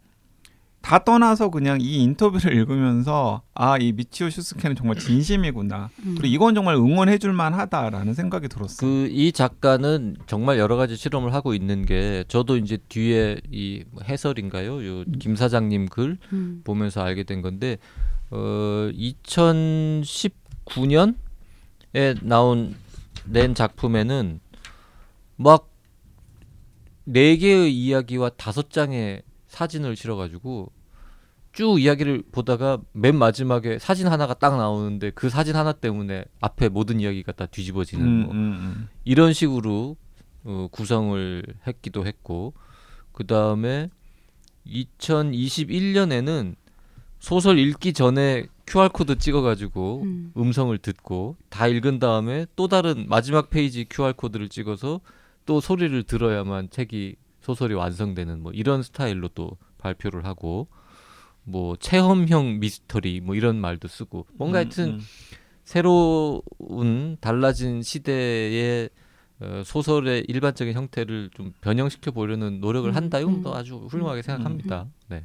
다 0.83 0.99
떠나서 1.05 1.49
그냥 1.51 1.81
이 1.81 2.03
인터뷰를 2.03 2.55
읽으면서 2.57 3.43
아 3.55 3.79
이 3.79 3.93
미치오 3.93 4.29
슈스케는 4.31 4.77
정말 4.77 4.99
진심이구나. 4.99 5.91
음. 6.05 6.15
그리고 6.17 6.27
이건 6.27 6.55
정말 6.55 6.75
응원해줄 6.75 7.33
만하다라는 7.33 8.15
생각이 8.15 8.49
들었어요. 8.49 8.77
그 8.79 9.09
이 9.11 9.33
작가는 9.33 10.17
정말 10.27 10.59
여러 10.59 10.77
가지 10.77 10.97
실험을 10.97 11.33
하고 11.35 11.55
있는 11.55 11.87
게 11.87 12.25
저도 12.29 12.57
이제 12.57 12.79
뒤에 12.89 13.41
이뭐 13.51 14.03
해설인가요? 14.05 14.85
요김 14.85 15.37
사장님 15.37 15.87
글 15.89 16.19
음. 16.33 16.61
보면서 16.65 17.03
알게 17.03 17.23
된 17.25 17.41
건데 17.43 17.79
어 18.31 18.91
2019년에 20.67 21.15
나온 22.23 22.75
낸 23.25 23.55
작품에는 23.55 24.41
막 25.37 25.69
네 27.05 27.37
개의 27.37 27.75
이야기와 27.77 28.29
다섯 28.37 28.71
장의 28.71 29.23
사진을 29.53 29.97
실어가지고 29.97 30.73
쭉 31.53 31.81
이야기를 31.81 32.23
보다가 32.33 32.79
맨 32.93 33.15
마지막에 33.15 33.79
사진 33.79 34.07
하나가 34.09 34.33
딱 34.33 34.57
나오는데 34.57 35.11
그 35.11 35.29
사진 35.29 35.55
하나 35.55 35.73
때문에 35.73 36.25
앞에 36.41 36.71
모든 36.71 36.99
이야기가 36.99 37.33
다 37.33 37.45
뒤집어지는 37.45 38.05
음, 38.05 38.23
뭐 38.25 38.35
음, 38.35 38.89
이런 39.05 39.35
식으로 39.35 39.97
어, 40.45 40.69
구성을 40.73 41.45
했기도 41.67 42.07
했고 42.07 42.55
그 43.13 43.27
다음에 43.27 43.91
2021년에는 44.67 46.57
소설 47.19 47.59
읽기 47.59 47.93
전에 47.93 48.47
QR 48.67 48.89
코드 48.89 49.19
찍어가지고 49.19 50.03
음. 50.05 50.33
음성을 50.35 50.77
듣고 50.79 51.37
다 51.51 51.67
읽은 51.67 51.99
다음에 51.99 52.47
또 52.57 52.69
다른 52.69 53.05
마지막 53.07 53.51
페이지 53.51 53.85
QR 53.89 54.15
코드를 54.15 54.49
찍어서 54.49 55.03
또 55.45 55.61
소리를 55.61 56.03
들어야만 56.05 56.71
책이 56.71 57.17
소설이 57.43 57.75
완성되는 57.75 58.43
뭐 58.43 58.53
이런 58.53 58.83
스타일로 58.83 59.29
또 59.29 59.57
발표를 59.79 60.25
하고 60.25 60.69
뭐 61.45 61.77
체험형 61.77 62.61
미스터리 62.61 63.21
뭐 63.21 63.35
이런 63.35 63.57
말도 63.61 63.89
쓰고 63.89 64.27
뭔가 64.35 64.59
음, 64.59 64.65
하여튼 64.65 64.89
음. 64.95 65.01
새로운 65.65 67.17
달라진 67.21 67.83
시대의 67.83 68.89
어, 69.41 69.63
소설의 69.65 70.25
일반적인 70.29 70.73
형태를 70.73 71.31
좀 71.35 71.53
변형시켜 71.61 72.13
보려는 72.13 72.61
노력을 72.61 72.89
음, 72.89 72.95
한다. 72.95 73.19
이건 73.19 73.35
음. 73.35 73.43
또 73.43 73.55
아주 73.55 73.77
훌륭하게 73.77 74.23
생각합니다. 74.23 74.87
네. 75.09 75.25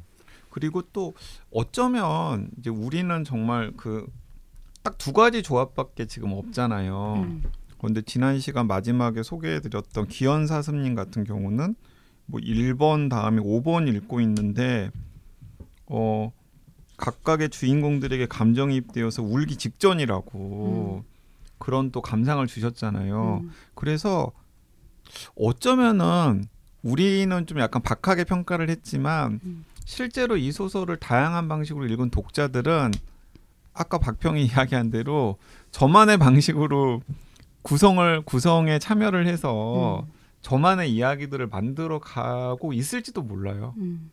그리고 0.50 0.82
또 0.92 1.14
어쩌면 1.52 2.50
이제 2.58 2.68
우리는 2.68 3.24
정말 3.24 3.72
그 3.76 4.06
딱 4.82 4.96
두 4.96 5.12
가지 5.12 5.42
조합밖에 5.42 6.06
지금 6.06 6.32
없잖아요. 6.32 7.14
음. 7.26 7.42
그런데 7.78 8.00
지난 8.02 8.40
시간 8.40 8.66
마지막에 8.66 9.22
소개해드렸던 9.22 10.08
기현 10.08 10.46
사슴님 10.46 10.94
같은 10.94 11.24
경우는 11.24 11.74
뭐 12.28 12.40
1번 12.40 13.10
다음에 13.10 13.40
5번 13.42 13.88
읽고 13.88 14.20
있는데 14.20 14.90
어 15.86 16.30
각각의 16.98 17.48
주인공들에게 17.48 18.26
감정이입되어서 18.26 19.22
울기 19.22 19.56
직전이라고 19.56 21.04
그런 21.58 21.90
또 21.90 22.02
감상을 22.02 22.46
주셨잖아요. 22.46 23.40
음. 23.42 23.50
그래서 23.74 24.30
어쩌면은 25.36 26.44
우리는 26.82 27.46
좀 27.46 27.60
약간 27.60 27.82
박하게 27.82 28.24
평가를 28.24 28.68
했지만 28.68 29.40
음. 29.44 29.64
실제로 29.84 30.36
이 30.36 30.52
소설을 30.52 30.98
다양한 30.98 31.48
방식으로 31.48 31.86
읽은 31.86 32.10
독자들은 32.10 32.92
아까 33.72 33.98
박평이 33.98 34.44
이야기한 34.46 34.90
대로 34.90 35.38
저만의 35.70 36.18
방식으로 36.18 37.00
구성을 37.62 38.22
구성에 38.22 38.78
참여를 38.78 39.26
해서 39.26 40.04
음. 40.06 40.17
저만의 40.42 40.92
이야기들을 40.92 41.46
만들어 41.48 41.98
가고 41.98 42.72
있을지도 42.72 43.22
몰라요. 43.22 43.74
음. 43.78 44.10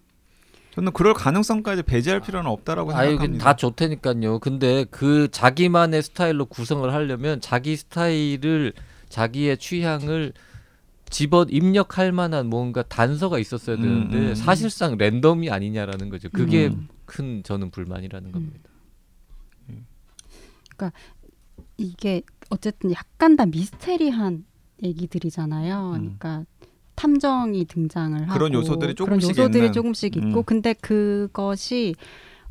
저는 0.72 0.92
그럴 0.92 1.14
가능성까지 1.14 1.84
배제할 1.84 2.20
필요는 2.20 2.50
없다라고 2.52 2.94
아유 2.94 3.12
생각합니다. 3.12 3.44
다 3.46 3.56
좋다니까요. 3.56 4.40
근데 4.40 4.86
그 4.92 5.30
자기만의 5.32 6.04
스타일로 6.04 6.48
구성을 6.48 6.92
하려면 6.92 7.40
자기 7.40 7.78
스타일을 7.78 8.74
자기의 9.08 9.58
취향을 9.58 10.34
집어 11.10 11.46
입력할 11.48 12.12
만한 12.12 12.48
뭔가 12.48 12.84
단서가 12.84 13.40
있었어야 13.40 13.78
음, 13.78 13.82
되는데 13.82 14.18
음. 14.18 14.36
사실상 14.36 14.98
랜덤이 14.98 15.50
아니냐라는 15.50 16.10
거죠. 16.10 16.30
그게 16.30 16.68
음. 16.68 16.90
큰 17.06 17.42
저는 17.44 17.72
불만이라는 17.72 18.32
겁니다. 18.34 18.70
이게 21.78 22.22
어쨌든 22.50 22.92
약간 22.92 23.36
다 23.36 23.46
미스테리한 23.46 24.46
얘기들이잖아요. 24.84 25.92
음. 25.96 26.18
그러니까 26.20 26.46
탐정이 26.96 27.66
등장을 27.66 28.22
하고 28.22 28.34
그런 28.34 28.54
요소들이 28.54 28.94
그런 28.96 29.20
조금씩 29.20 29.30
요소들이 29.38 29.66
있는. 29.66 29.74
조금씩 29.74 30.16
있고 30.16 30.40
음. 30.40 30.44
근데 30.46 30.74
그것이 30.74 31.96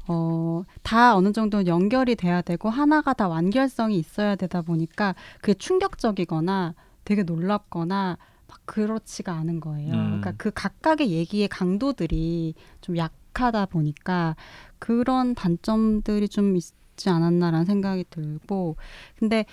어, 0.07 0.63
다 0.83 1.17
어느 1.17 1.33
정도 1.33 1.67
연결이 1.67 2.15
돼야 2.15 2.43
되고 2.43 2.69
하나가 2.69 3.15
다 3.15 3.27
완결성이 3.27 3.99
있어야 3.99 4.37
되다 4.37 4.61
보니까 4.63 5.15
그게 5.41 5.55
충격적이거나 5.55 6.75
되게 7.05 7.23
놀랍거나 7.23 8.19
막 8.47 8.61
그렇지가 8.67 9.33
않은 9.33 9.61
거예요. 9.61 9.95
음. 9.95 10.05
그러니까 10.21 10.33
그 10.37 10.51
각각의 10.51 11.11
얘기의 11.11 11.49
강도들이 11.49 12.55
좀 12.83 12.99
약하다 12.99 13.67
보니까 13.67 14.37
그런 14.79 15.35
단점들이 15.35 16.29
좀 16.29 16.57
있지 16.57 17.09
않았나라는 17.09 17.65
생각이 17.65 18.05
들고 18.11 18.77
근데 19.19 19.47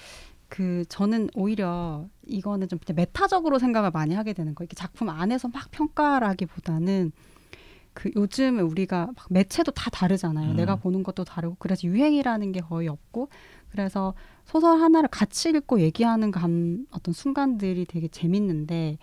그 0.52 0.84
저는 0.90 1.30
오히려 1.34 2.10
이거는 2.28 2.68
좀 2.68 2.78
메타적으로 2.94 3.58
생각을 3.58 3.90
많이 3.92 4.14
하게 4.14 4.34
되는 4.34 4.54
거예요. 4.54 4.66
이게 4.66 4.76
작품 4.76 5.08
안에서 5.08 5.48
막 5.48 5.72
평가라기보다는 5.72 7.14
그 7.94 8.12
요즘 8.18 8.60
우리가 8.60 9.06
막 9.16 9.28
매체도 9.30 9.72
다 9.72 9.90
다르잖아요. 9.90 10.52
음. 10.52 10.56
내가 10.58 10.76
보는 10.76 11.04
것도 11.04 11.24
다르고 11.24 11.56
그래서 11.58 11.88
유행이라는 11.88 12.52
게 12.52 12.60
거의 12.60 12.90
없고 12.90 13.30
그래서 13.70 14.14
소설 14.44 14.82
하나를 14.82 15.08
같이 15.08 15.52
읽고 15.52 15.80
얘기하는 15.80 16.32
감 16.32 16.86
어떤 16.92 17.14
순간들이 17.14 17.86
되게 17.86 18.10
재밌는데 18.10 18.98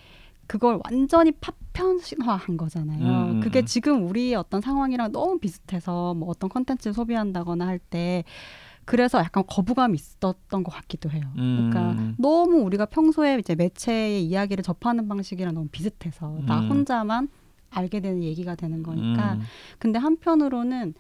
그걸 0.46 0.78
완전히 0.84 1.32
파편화한 1.32 2.58
거잖아요. 2.58 3.32
음. 3.32 3.40
그게 3.40 3.64
지금 3.64 4.06
우리의 4.06 4.34
어떤 4.34 4.60
상황이랑 4.60 5.12
너무 5.12 5.38
비슷해서 5.38 6.12
뭐 6.12 6.28
어떤 6.28 6.50
컨텐츠를 6.50 6.92
소비한다거나 6.92 7.66
할 7.66 7.78
때 7.78 8.24
그래서 8.88 9.18
약간 9.18 9.44
거부감이 9.46 9.96
있었던 9.96 10.62
것 10.62 10.70
같기도 10.70 11.10
해요. 11.10 11.24
그러니까 11.34 11.90
음. 11.90 12.14
너무 12.18 12.62
우리가 12.62 12.86
평소에 12.86 13.38
이제 13.38 13.54
매체의 13.54 14.24
이야기를 14.24 14.64
접하는 14.64 15.08
방식이랑 15.08 15.52
너무 15.52 15.68
비슷해서 15.68 16.38
나 16.46 16.60
음. 16.60 16.70
혼자만 16.70 17.28
알게 17.68 18.00
되는 18.00 18.22
얘기가 18.22 18.54
되는 18.54 18.82
거니까 18.82 19.34
음. 19.34 19.42
근데 19.78 19.98
한편으로는 19.98 20.94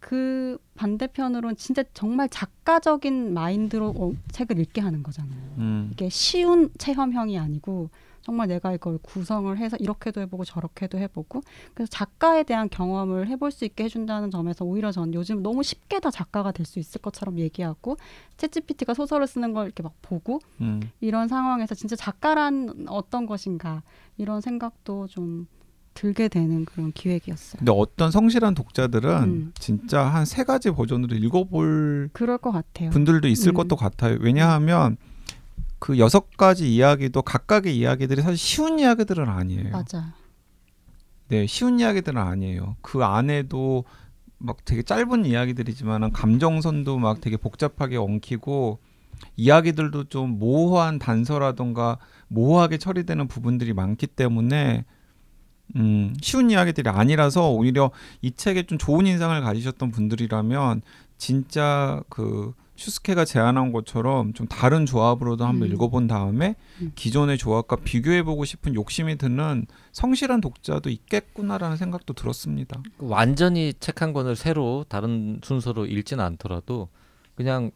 그 0.00 0.58
반대편으로는 0.74 1.56
진짜 1.56 1.82
정말 1.94 2.28
작가적인 2.28 3.32
마인드로 3.32 3.94
어, 3.96 4.12
책을 4.30 4.58
읽게 4.58 4.82
하는 4.82 5.02
거잖아요. 5.02 5.40
음. 5.56 5.88
이게 5.94 6.10
쉬운 6.10 6.68
체험형이 6.76 7.38
아니고 7.38 7.88
정말 8.24 8.48
내가 8.48 8.72
이걸 8.72 8.96
구성을 9.02 9.54
해서 9.58 9.76
이렇게도 9.78 10.22
해보고 10.22 10.46
저렇게도 10.46 10.96
해보고 10.98 11.42
그래서 11.74 11.90
작가에 11.90 12.42
대한 12.42 12.70
경험을 12.70 13.28
해볼 13.28 13.50
수 13.50 13.66
있게 13.66 13.84
해준다는 13.84 14.30
점에서 14.30 14.64
오히려 14.64 14.90
전 14.92 15.12
요즘 15.12 15.42
너무 15.42 15.62
쉽게 15.62 16.00
다 16.00 16.10
작가가 16.10 16.50
될 16.50 16.64
수 16.64 16.78
있을 16.78 17.02
것처럼 17.02 17.38
얘기하고 17.38 17.98
챗GPT가 18.38 18.94
소설을 18.94 19.26
쓰는 19.26 19.52
걸 19.52 19.66
이렇게 19.66 19.82
막 19.82 19.92
보고 20.00 20.40
음. 20.62 20.80
이런 21.02 21.28
상황에서 21.28 21.74
진짜 21.74 21.94
작가란 21.94 22.86
어떤 22.88 23.26
것인가 23.26 23.82
이런 24.16 24.40
생각도 24.40 25.06
좀 25.08 25.46
들게 25.92 26.28
되는 26.28 26.64
그런 26.64 26.90
기획이었어요. 26.92 27.58
근데 27.58 27.70
어떤 27.72 28.10
성실한 28.10 28.54
독자들은 28.54 29.22
음. 29.22 29.52
진짜 29.60 30.02
한 30.02 30.24
세 30.24 30.42
가지 30.44 30.70
버전으로 30.70 31.14
읽어볼 31.16 32.08
그럴 32.14 32.38
것 32.38 32.50
같아요. 32.52 32.88
분들도 32.88 33.28
있을 33.28 33.52
음. 33.52 33.54
것도 33.54 33.76
같아요. 33.76 34.16
왜냐하면 34.20 34.96
그 35.84 35.98
여섯 35.98 36.34
가지 36.38 36.74
이야기도 36.74 37.20
각각의 37.20 37.76
이야기들이 37.76 38.22
사실 38.22 38.38
쉬운 38.38 38.78
이야기들은 38.78 39.28
아니에요. 39.28 39.68
맞아. 39.68 40.14
네, 41.28 41.46
쉬운 41.46 41.78
이야기들은 41.78 42.18
아니에요. 42.18 42.76
그 42.80 43.04
안에도 43.04 43.84
막 44.38 44.64
되게 44.64 44.82
짧은 44.82 45.26
이야기들이지만 45.26 46.10
감정선도 46.12 46.96
막 46.96 47.20
되게 47.20 47.36
복잡하게 47.36 47.98
엉키고 47.98 48.78
이야기들도 49.36 50.04
좀 50.04 50.38
모호한 50.38 50.98
단서라던가 50.98 51.98
모호하게 52.28 52.78
처리되는 52.78 53.28
부분들이 53.28 53.74
많기 53.74 54.06
때문에 54.06 54.86
음, 55.76 56.14
쉬운 56.22 56.50
이야기들이 56.50 56.88
아니라서 56.88 57.50
오히려 57.50 57.90
이 58.22 58.32
책에 58.32 58.62
좀 58.62 58.78
좋은 58.78 59.06
인상을 59.06 59.38
가지셨던 59.38 59.90
분들이라면 59.90 60.80
진짜 61.18 62.02
그 62.08 62.54
슈스케가 62.76 63.24
제안한 63.24 63.70
것처럼 63.72 64.32
좀 64.32 64.48
다른 64.48 64.84
조합으로도 64.84 65.44
한번 65.44 65.68
음. 65.68 65.72
읽어본 65.72 66.06
다음에 66.08 66.56
음. 66.82 66.92
기존의 66.96 67.38
조합과 67.38 67.76
비교해보고 67.76 68.44
싶은 68.44 68.74
욕심이 68.74 69.16
드는 69.16 69.66
성실한 69.92 70.40
독자도 70.40 70.90
있겠구나라는 70.90 71.76
생각도 71.76 72.14
들었습니다. 72.14 72.82
완전히 72.98 73.72
책 73.78 74.02
한 74.02 74.12
권을 74.12 74.34
새로 74.34 74.84
다른 74.88 75.40
순서로 75.44 75.86
읽지는 75.86 76.24
않더라도 76.24 76.88
그냥 77.36 77.70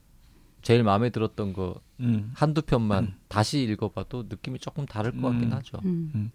제일 0.63 0.83
마음에 0.83 1.11
들었던 1.11 1.53
거 1.53 1.81
음. 2.01 2.33
한두 2.35 2.63
편만 2.63 3.15
다시 3.29 3.63
읽어봐도 3.63 4.25
느낌이 4.29 4.59
조금 4.59 4.85
다를 4.85 5.13
것 5.13 5.29
같긴 5.31 5.53
음. 5.53 5.57
하죠. 5.57 5.79
음. 5.85 6.33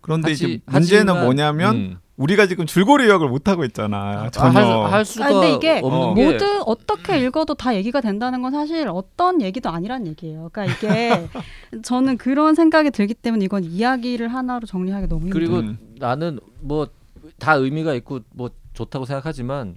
그런데 0.00 0.30
하지- 0.30 0.44
이제 0.44 0.60
문제는 0.66 1.08
하지만, 1.08 1.24
뭐냐면 1.24 1.76
음. 1.76 1.98
우리가 2.20 2.46
지금 2.46 2.66
줄거리 2.66 3.04
요약을 3.04 3.28
못 3.28 3.48
하고 3.48 3.64
있잖아. 3.64 4.24
아, 4.24 4.30
전혀. 4.30 4.60
할, 4.60 4.92
할 4.92 5.04
수가 5.04 5.26
아, 5.26 5.28
근데 5.32 5.52
이게 5.52 5.80
없는 5.82 6.00
어. 6.00 6.14
게 6.14 6.24
모두 6.24 6.62
어떻게 6.66 7.18
읽어도 7.18 7.54
다 7.54 7.74
얘기가 7.74 8.00
된다는 8.00 8.42
건 8.42 8.52
사실 8.52 8.88
어떤 8.88 9.40
얘기도 9.40 9.70
아니란 9.70 10.06
얘기예요. 10.06 10.50
그러니까 10.52 10.74
이게 10.74 11.28
저는 11.82 12.18
그런 12.18 12.54
생각이 12.54 12.90
들기 12.90 13.14
때문에 13.14 13.44
이건 13.44 13.64
이야기를 13.64 14.28
하나로 14.28 14.66
정리하기 14.66 15.08
너무 15.08 15.26
힘들어요. 15.26 15.48
그리고 15.48 15.66
음. 15.66 15.78
나는 15.98 16.38
뭐 16.60 16.86
다 17.40 17.54
의미가 17.54 17.94
있고 17.94 18.20
뭐 18.30 18.50
좋다고 18.74 19.04
생각하지만 19.06 19.76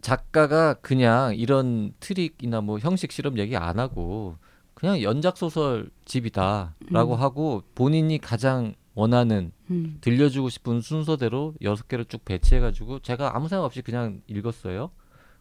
작가가 0.00 0.74
그냥 0.74 1.34
이런 1.36 1.92
트릭이나 2.00 2.60
뭐 2.60 2.78
형식 2.78 3.12
실험 3.12 3.38
얘기 3.38 3.56
안 3.56 3.78
하고 3.78 4.36
그냥 4.74 5.02
연작 5.02 5.36
소설 5.36 5.90
집이다라고 6.04 7.14
음. 7.14 7.20
하고 7.20 7.62
본인이 7.74 8.18
가장 8.18 8.74
원하는 8.94 9.52
음. 9.70 9.98
들려주고 10.00 10.48
싶은 10.48 10.80
순서대로 10.80 11.54
여섯 11.62 11.88
개를 11.88 12.04
쭉 12.04 12.24
배치해가지고 12.24 13.00
제가 13.00 13.36
아무 13.36 13.48
생각 13.48 13.64
없이 13.64 13.82
그냥 13.82 14.20
읽었어요. 14.26 14.90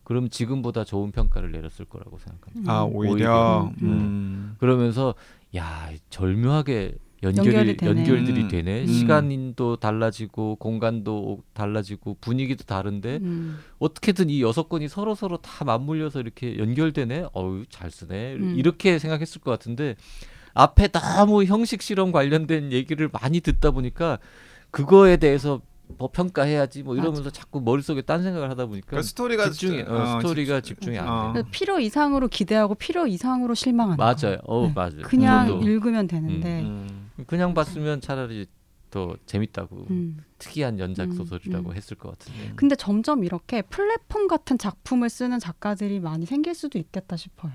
그럼 0.03 0.29
지금보다 0.29 0.85
좋은 0.85 1.11
평가를 1.11 1.51
내렸을 1.51 1.85
거라고 1.85 2.17
생각합니다. 2.17 2.71
아 2.71 2.85
음. 2.85 2.95
오히려 2.95 3.13
오히려. 3.13 3.73
음. 3.81 4.55
그러면서 4.57 5.15
야 5.55 5.89
절묘하게 6.09 6.95
연결이 7.23 7.47
연결이 7.47 7.77
되네. 7.77 7.99
연결들이 7.99 8.41
음. 8.43 8.47
되네. 8.47 8.81
음. 8.81 8.87
시간도 8.87 9.77
달라지고 9.77 10.55
공간도 10.57 11.43
달라지고 11.53 12.17
분위기도 12.21 12.63
다른데 12.63 13.19
음. 13.21 13.57
어떻게든 13.79 14.29
이 14.29 14.41
여섯 14.41 14.69
권이 14.69 14.87
서로 14.87 15.15
서로 15.15 15.37
다 15.37 15.65
맞물려서 15.65 16.21
이렇게 16.21 16.57
연결되네. 16.57 17.27
어유 17.35 17.65
잘 17.69 17.89
쓰네. 17.89 18.35
음. 18.35 18.53
이렇게 18.55 18.99
생각했을 18.99 19.41
것 19.41 19.51
같은데 19.51 19.95
앞에 20.57 20.87
너무 20.89 21.43
형식 21.45 21.81
실험 21.81 22.11
관련된 22.11 22.71
얘기를 22.71 23.09
많이 23.11 23.39
듣다 23.41 23.71
보니까 23.71 24.17
그거에 24.71 25.17
대해서 25.17 25.61
뭐 25.97 26.09
평가해야지 26.11 26.83
뭐 26.83 26.95
이러면서 26.95 27.29
자꾸 27.29 27.61
머릿속에 27.61 28.01
딴 28.01 28.21
생각을 28.21 28.49
하다 28.49 28.65
보니까 28.65 28.87
그러니까 28.87 29.07
스토리가 29.07 29.49
집중이 29.51 29.83
어, 29.83 29.93
어, 30.17 30.19
스토리가 30.21 30.59
집- 30.61 30.75
집중 30.81 30.93
이 30.95 30.97
안 30.97 31.07
어. 31.07 31.33
돼. 31.33 31.43
필요 31.49 31.79
이상으로 31.79 32.27
기대하고 32.27 32.75
필요 32.75 33.07
이상으로 33.07 33.53
실망하는 33.53 33.95
맞아요. 33.97 34.37
어 34.43 34.67
네. 34.67 34.73
맞아요. 34.75 35.01
그냥 35.03 35.47
저도. 35.47 35.61
읽으면 35.67 36.07
되는데 36.07 36.61
음. 36.61 37.09
그냥 37.25 37.53
봤으면 37.53 38.01
차라리 38.01 38.47
더 38.89 39.15
재밌다고 39.25 39.87
음. 39.89 40.17
특이한 40.39 40.79
연작 40.79 41.09
음, 41.09 41.11
소설이라고 41.13 41.69
음. 41.71 41.75
했을 41.75 41.95
것 41.97 42.17
같은데. 42.17 42.53
근데 42.55 42.75
점점 42.75 43.23
이렇게 43.23 43.61
플랫폼 43.61 44.27
같은 44.27 44.57
작품을 44.57 45.09
쓰는 45.09 45.39
작가들이 45.39 45.99
많이 45.99 46.25
생길 46.25 46.53
수도 46.55 46.77
있겠다 46.79 47.15
싶어요. 47.15 47.51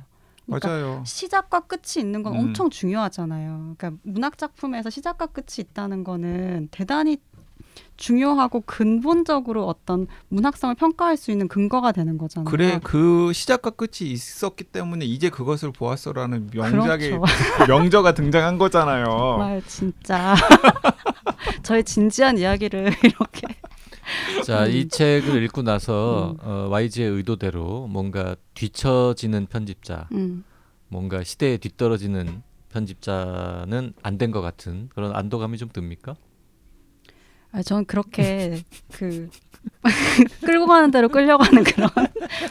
그러니까 0.46 0.68
맞아요. 0.68 1.02
시작과 1.06 1.60
끝이 1.60 1.98
있는 1.98 2.22
건 2.22 2.34
음. 2.34 2.38
엄청 2.38 2.70
중요하잖아요. 2.70 3.74
그러니까 3.76 4.00
문학 4.02 4.38
작품에서 4.38 4.90
시작과 4.90 5.26
끝이 5.26 5.58
있다는 5.58 6.04
거는 6.04 6.68
대단히 6.70 7.18
중요하고 7.96 8.62
근본적으로 8.66 9.66
어떤 9.66 10.06
문학성을 10.28 10.74
평가할 10.74 11.16
수 11.16 11.30
있는 11.30 11.46
근거가 11.46 11.92
되는 11.92 12.18
거잖아요. 12.18 12.50
그래 12.50 12.80
그 12.82 13.32
시작과 13.32 13.70
끝이 13.70 14.10
있었기 14.10 14.64
때문에 14.64 15.04
이제 15.04 15.30
그것을 15.30 15.72
보았어라는 15.72 16.50
명작이 16.52 17.10
그렇죠. 17.10 17.24
명저가 17.68 18.14
등장한 18.14 18.58
거잖아요. 18.58 19.04
정말 19.04 19.62
진짜 19.66 20.34
저의 21.62 21.84
진지한 21.84 22.38
이야기를 22.38 22.92
이렇게 23.04 23.46
자, 24.44 24.64
음. 24.66 24.70
이 24.70 24.88
책을 24.88 25.42
읽고 25.44 25.62
나서 25.62 26.32
음. 26.42 26.48
어, 26.48 26.68
YG의 26.70 27.08
의도대로 27.10 27.86
뭔가 27.86 28.34
뒤처지는 28.54 29.46
편집자, 29.46 30.08
음, 30.12 30.44
뭔가 30.88 31.22
시대에 31.24 31.56
뒤떨어지는 31.58 32.42
편집자는 32.70 33.92
안 34.02 34.18
된 34.18 34.32
것 34.32 34.40
같은 34.40 34.88
그런 34.94 35.14
안도감이 35.14 35.58
좀 35.58 35.68
듭니까? 35.72 36.16
아, 37.52 37.62
저는 37.62 37.84
그렇게 37.84 38.62
그 38.92 39.28
끌고 40.44 40.66
가는 40.66 40.90
대로 40.90 41.08
끌려가는 41.08 41.62
그런 41.64 41.88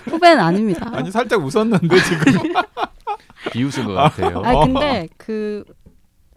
후배는 0.05 0.39
아닙니다. 0.41 0.89
아니 0.93 1.11
살짝 1.11 1.43
웃었는데 1.43 1.87
지금 2.03 2.53
비웃은 3.51 3.85
것 3.85 3.93
같아요. 3.93 4.41
아 4.45 4.63
근데 4.65 5.09
그 5.17 5.63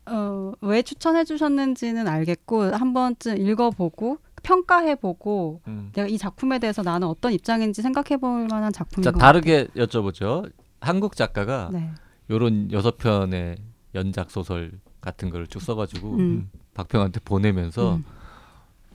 어, 0.06 0.52
왜 0.60 0.82
추천해 0.82 1.24
주셨는지는 1.24 2.08
알겠고 2.08 2.74
한 2.74 2.92
번쯤 2.94 3.38
읽어보고 3.38 4.18
평가해 4.44 4.94
보고 4.94 5.60
음. 5.66 5.90
내가 5.92 6.06
이 6.06 6.16
작품에 6.16 6.60
대해서 6.60 6.82
나는 6.82 7.08
어떤 7.08 7.32
입장인지 7.32 7.82
생각해 7.82 8.18
볼 8.20 8.46
만한 8.46 8.72
작품인 8.72 9.02
자, 9.02 9.10
것 9.10 9.18
다르게 9.18 9.66
여쭤보죠. 9.74 10.50
한국 10.80 11.16
작가가. 11.16 11.70
네. 11.72 11.90
요런 12.30 12.70
여섯 12.72 12.96
편의 12.96 13.56
연작 13.94 14.30
소설 14.30 14.72
같은 15.00 15.30
거를 15.30 15.46
쭉 15.46 15.60
써가지고 15.60 16.16
음. 16.16 16.50
박평한테 16.74 17.20
보내면서 17.20 17.96
음. 17.96 18.04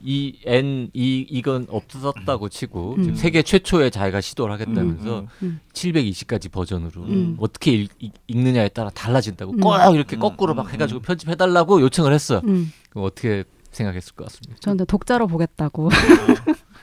이 0.02 0.38
N 0.46 0.90
이 0.94 1.26
이건 1.28 1.66
없었다고 1.68 2.48
치고 2.48 2.94
음. 2.94 3.02
지금 3.02 3.14
세계 3.16 3.42
최초의 3.42 3.90
자기가 3.90 4.20
시도를 4.20 4.54
하겠다면서 4.54 5.20
음, 5.20 5.28
음. 5.42 5.60
720가지 5.72 6.50
버전으로 6.50 7.02
음. 7.02 7.36
어떻게 7.38 7.72
읽, 7.72 8.12
느냐에 8.28 8.68
따라 8.68 8.90
달라진다고 8.90 9.52
음. 9.52 9.60
꼭 9.60 9.74
이렇게 9.94 10.16
음, 10.16 10.20
거꾸로 10.20 10.54
음, 10.54 10.56
막 10.56 10.66
음. 10.66 10.72
해가지고 10.72 11.00
편집해달라고 11.00 11.82
요청을 11.82 12.12
했어요. 12.12 12.40
음. 12.44 12.72
어떻게 12.94 13.44
생각했을 13.70 14.14
것 14.14 14.24
같습니다. 14.24 14.56
저는 14.60 14.86
독자로 14.86 15.26
보겠다고. 15.26 15.90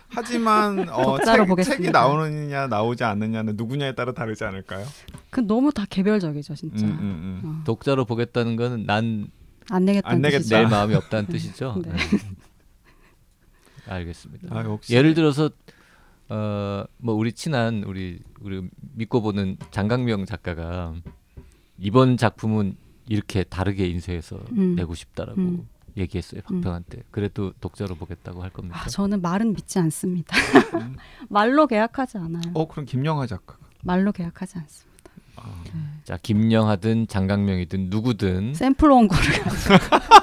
하지만 0.10 0.88
어, 0.90 1.04
독자로 1.18 1.46
책. 1.58 1.64
책이 1.64 1.92
나오느냐 1.92 2.68
나오지 2.68 3.04
않느냐는 3.04 3.56
누구냐에 3.58 3.94
따라 3.94 4.14
다르지 4.14 4.44
않을까요? 4.46 4.86
그 5.30 5.42
너무 5.42 5.72
다 5.72 5.86
개별적이죠, 5.90 6.56
진짜. 6.56 6.86
음, 6.86 6.92
음, 6.92 7.00
음. 7.00 7.42
어. 7.44 7.64
독자로 7.66 8.06
보겠다는 8.06 8.56
거는 8.56 8.86
난안 8.86 9.30
내겠다는 9.82 10.16
안 10.16 10.22
내겠다. 10.22 10.40
뜻이죠. 10.40 10.56
낼 10.58 10.68
마음이 10.68 10.96
없다는 10.96 11.28
뜻이죠. 11.32 11.82
네. 11.84 11.92
네. 11.92 11.98
알겠습니다. 13.88 14.48
아 14.56 14.78
예를 14.90 15.14
들어서 15.14 15.50
어뭐 16.30 17.14
우리 17.16 17.32
친한 17.32 17.84
우리 17.86 18.20
우리 18.42 18.68
믿고 18.96 19.22
보는 19.22 19.58
장강명 19.72 20.26
작가가 20.26 20.94
이번 21.78 22.18
작품은 22.18 22.76
이렇게 23.08 23.44
다르게 23.44 23.88
인쇄해서 23.88 24.38
음. 24.52 24.76
내고 24.76 24.94
싶다라고 24.94 25.40
음. 25.40 25.70
얘기했어요 25.98 26.42
박평한테. 26.42 27.04
그래도 27.12 27.52
독자로 27.60 27.96
보겠다고 27.96 28.44
할 28.44 28.50
겁니까? 28.52 28.80
아, 28.84 28.88
저는 28.88 29.22
말은 29.22 29.54
믿지 29.54 29.80
않습니다. 29.80 30.36
음. 30.76 30.96
말로 31.30 31.68
계약하지 31.68 32.18
않아요. 32.18 32.44
어 32.54 32.68
그럼 32.68 32.86
김영하 32.86 33.26
작가 33.28 33.58
말로 33.84 34.12
계약하지 34.12 34.58
않습니다. 34.60 34.88
아, 35.38 35.64
자 36.04 36.18
김영하든 36.22 37.08
장강명이든 37.08 37.90
누구든 37.90 38.54
샘플 38.56 38.90
원고를 38.90 39.24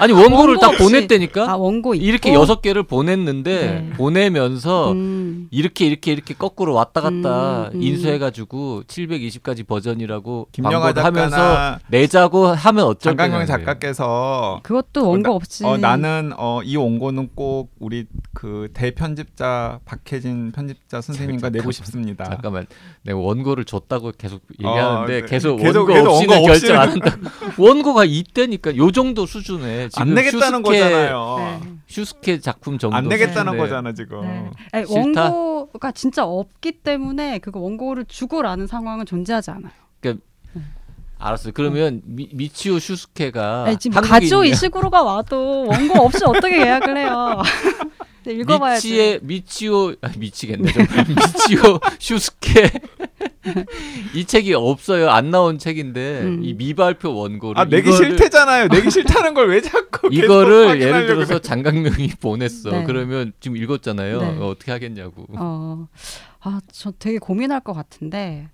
아니 0.00 0.12
원고를 0.12 0.54
원고 0.54 0.60
다 0.60 0.68
없이. 0.68 0.82
보냈다니까 0.82 1.50
아 1.50 1.56
원고 1.56 1.94
있고 1.94 2.04
이렇게 2.04 2.32
여섯 2.34 2.62
개를 2.62 2.82
보냈는데 2.82 3.60
네. 3.90 3.96
보내면서 3.96 4.92
음. 4.92 5.46
이렇게 5.50 5.86
이렇게 5.86 6.12
이렇게 6.12 6.34
거꾸로 6.34 6.74
왔다 6.74 7.00
갔다 7.00 7.68
음, 7.68 7.70
음. 7.74 7.82
인수해가지고 7.82 8.84
720가지 8.86 9.66
버전이라고 9.66 10.48
김영하 10.52 10.80
광고를 10.92 11.04
하면서 11.04 11.36
작가나 11.36 11.78
내자고 11.88 12.46
하면 12.46 12.84
어쩔 12.86 13.14
거예요. 13.16 13.46
작가께서 13.46 14.60
그것도 14.62 15.08
원고 15.08 15.32
없이 15.34 15.64
어, 15.64 15.76
나는 15.76 16.32
어, 16.36 16.60
이 16.64 16.76
원고는 16.76 17.30
꼭 17.34 17.70
우리 17.78 18.06
그 18.32 18.68
대편집자 18.72 19.80
박혜진 19.84 20.52
편집자 20.52 21.00
선생님과 21.00 21.42
잠깐- 21.48 21.52
내고 21.52 21.70
싶습니다. 21.72 22.24
잠깐만 22.24 22.66
내가 23.04 23.18
원고를 23.18 23.64
줬다고 23.64 24.12
계속 24.16 24.40
얘기하는데 24.58 25.20
네. 25.20 25.26
계속, 25.26 25.56
계속- 25.56 25.88
원고 25.88 25.92
계속 25.92 26.08
없이는 26.10 26.34
원고 26.34 26.46
결정 26.46 26.78
안 26.80 26.88
없이는- 26.90 27.04
한다. 27.10 27.16
원고가 27.58 28.04
있대니까 28.06 28.76
요 28.76 28.90
정도 28.90 29.26
수준에 29.26 29.88
안 29.96 30.14
내겠다는 30.14 30.62
슈스케, 30.62 30.80
거잖아요. 30.80 31.36
네. 31.38 31.70
슈스케 31.86 32.40
작품 32.40 32.78
정도 32.78 32.96
안 32.96 33.08
내겠다는 33.08 33.52
수준에 33.52 33.56
거잖아 33.58 33.92
지금. 33.92 34.22
네. 34.22 34.50
아니? 34.72 34.84
원고가 34.88 35.92
진짜 35.92 36.24
없기 36.24 36.72
때문에 36.72 37.38
그거 37.38 37.60
원고를 37.60 38.04
주고라는 38.06 38.66
상황은 38.66 39.06
존재하지 39.06 39.50
않아요. 39.50 39.72
알았어. 41.22 41.50
그러면 41.52 42.00
미, 42.06 42.30
미치오 42.32 42.78
슈스케가 42.78 43.64
아니, 43.66 43.76
지금. 43.76 44.00
가즈오 44.00 44.42
이시구로가 44.44 45.02
와도 45.02 45.66
원고 45.66 46.02
없이 46.02 46.24
어떻게 46.24 46.56
계약을 46.58 46.96
해요? 46.96 47.42
네, 48.24 48.32
읽어봐야지. 48.32 48.88
미치의 48.88 49.20
미치오 49.22 49.92
아, 50.00 50.10
미치겠네 50.16 50.72
미치오 51.08 51.78
슈스케 51.98 52.70
이 54.14 54.24
책이 54.24 54.54
없어요 54.54 55.10
안 55.10 55.30
나온 55.30 55.58
책인데 55.58 56.22
음. 56.22 56.44
이 56.44 56.54
미발표 56.54 57.14
원고를 57.14 57.60
아 57.60 57.64
내기 57.64 57.90
이거를- 57.90 57.96
싫대잖아요. 57.96 58.68
내기 58.68 58.90
싫다는 58.90 59.34
걸 59.34 59.48
왜 59.48 59.60
자꾸 59.60 60.08
이거를 60.12 60.80
예를 60.80 61.06
들어서 61.06 61.34
그래. 61.34 61.40
장강명이 61.40 62.08
보냈어 62.20 62.70
네. 62.70 62.84
그러면 62.84 63.32
지금 63.40 63.56
읽었잖아요 63.56 64.20
네. 64.20 64.38
어, 64.38 64.48
어떻게 64.48 64.72
하겠냐고 64.72 65.26
어, 65.36 65.86
아, 66.40 66.60
저 66.72 66.90
되게 66.98 67.18
고민할 67.18 67.60
것 67.60 67.72
같은데 67.72 68.48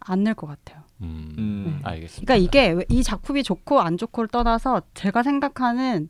안 0.00 0.22
낼 0.24 0.34
것 0.34 0.46
같아요. 0.46 0.82
음, 1.02 1.34
음. 1.38 1.80
알겠습니다 1.82 2.34
그러니까 2.34 2.36
이게 2.36 2.70
왜- 2.72 2.84
이 2.88 3.02
작품이 3.02 3.42
좋고 3.42 3.80
안 3.80 3.96
좋고를 3.98 4.28
떠나서 4.28 4.82
제가 4.94 5.22
생각하는 5.22 6.08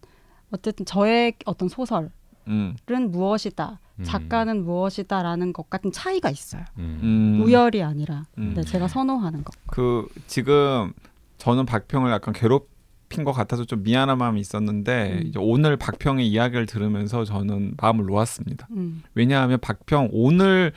어쨌든 0.53 0.85
저의 0.87 1.35
어떤 1.45 1.69
소설은 1.69 2.11
음. 2.49 2.75
무엇이다, 3.11 3.79
음. 3.83 3.89
작가는 4.05 4.65
무엇이다라는 4.65 5.53
것 5.53 5.69
같은 5.71 5.93
차이가 5.93 6.31
있어요. 6.31 6.63
음. 6.79 7.01
음. 7.03 7.43
우열이 7.45 7.83
아니라 7.83 8.25
음. 8.39 8.55
네, 8.55 8.63
제가 8.63 8.89
선호하는 8.89 9.45
것. 9.45 9.55
그 9.67 10.07
지금 10.27 10.93
저는 11.39 11.67
박평을 11.67 12.11
약간 12.13 12.35
괴롭힌 12.35 13.25
것 13.25 13.33
같아서 13.33 13.65
좀 13.65 13.83
미안한 13.83 14.19
마음이 14.19 14.41
있었는데 14.41 15.21
음. 15.23 15.27
이제 15.27 15.39
오늘 15.41 15.77
박평의 15.77 16.27
이야기를 16.29 16.67
들으면서 16.67 17.25
저는 17.25 17.75
마음을 17.81 18.05
놓았습니다. 18.07 18.69
음. 18.73 19.03
왜냐하면 19.15 19.59
박평 19.61 20.11
오늘 20.13 20.73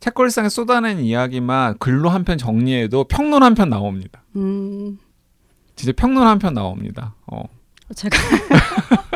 책걸상에 0.00 0.48
쏟아낸 0.48 1.00
이야기만 1.00 1.76
글로 1.78 2.08
한 2.08 2.24
편 2.24 2.38
정리해도 2.38 3.04
평론 3.04 3.42
한 3.42 3.54
편 3.54 3.68
나옵니다. 3.68 4.22
음, 4.36 4.98
진짜 5.76 5.92
평론 5.96 6.26
한 6.26 6.38
편 6.38 6.54
나옵니다. 6.54 7.14
어. 7.26 7.42
제가 7.94 8.16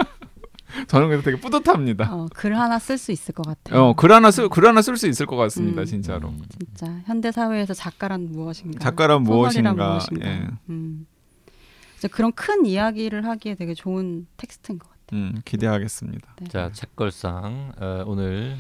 저는 0.89 1.09
그래서 1.09 1.23
되게 1.25 1.41
뿌듯합니다. 1.41 2.15
어, 2.15 2.27
글 2.35 2.59
하나 2.59 2.79
쓸 2.79 2.99
수 2.99 3.13
있을 3.13 3.35
것 3.35 3.45
같아요. 3.47 3.81
어, 3.83 3.95
글 3.95 4.13
하나 4.13 4.31
쓸, 4.31 4.49
글 4.49 4.67
하나 4.67 4.83
쓸 4.83 4.97
수 4.97 5.07
있을 5.09 5.27
것 5.27 5.37
같습니다, 5.37 5.83
음. 5.83 5.87
진짜로. 5.87 6.29
음. 6.29 6.43
진짜 6.51 7.01
현대 7.07 7.33
사회에서 7.33 7.75
작가란 7.75 8.31
무엇인가? 8.31 8.79
작가란 8.79 9.23
무엇인가. 9.23 9.73
무엇인가? 9.73 10.27
예. 10.27 10.47
음. 10.69 11.07
이제 11.99 12.09
그런 12.09 12.33
큰 12.33 12.67
이야기를 12.67 13.25
하기에 13.27 13.55
되게 13.55 13.73
좋은 13.75 14.27
텍스트인 14.37 14.79
것 14.79 14.89
같아요. 14.89 15.21
음, 15.21 15.41
기대하겠습니다. 15.45 16.37
네. 16.41 16.49
자 16.49 16.71
책걸상 16.73 17.73
어, 17.79 18.05
오늘 18.07 18.57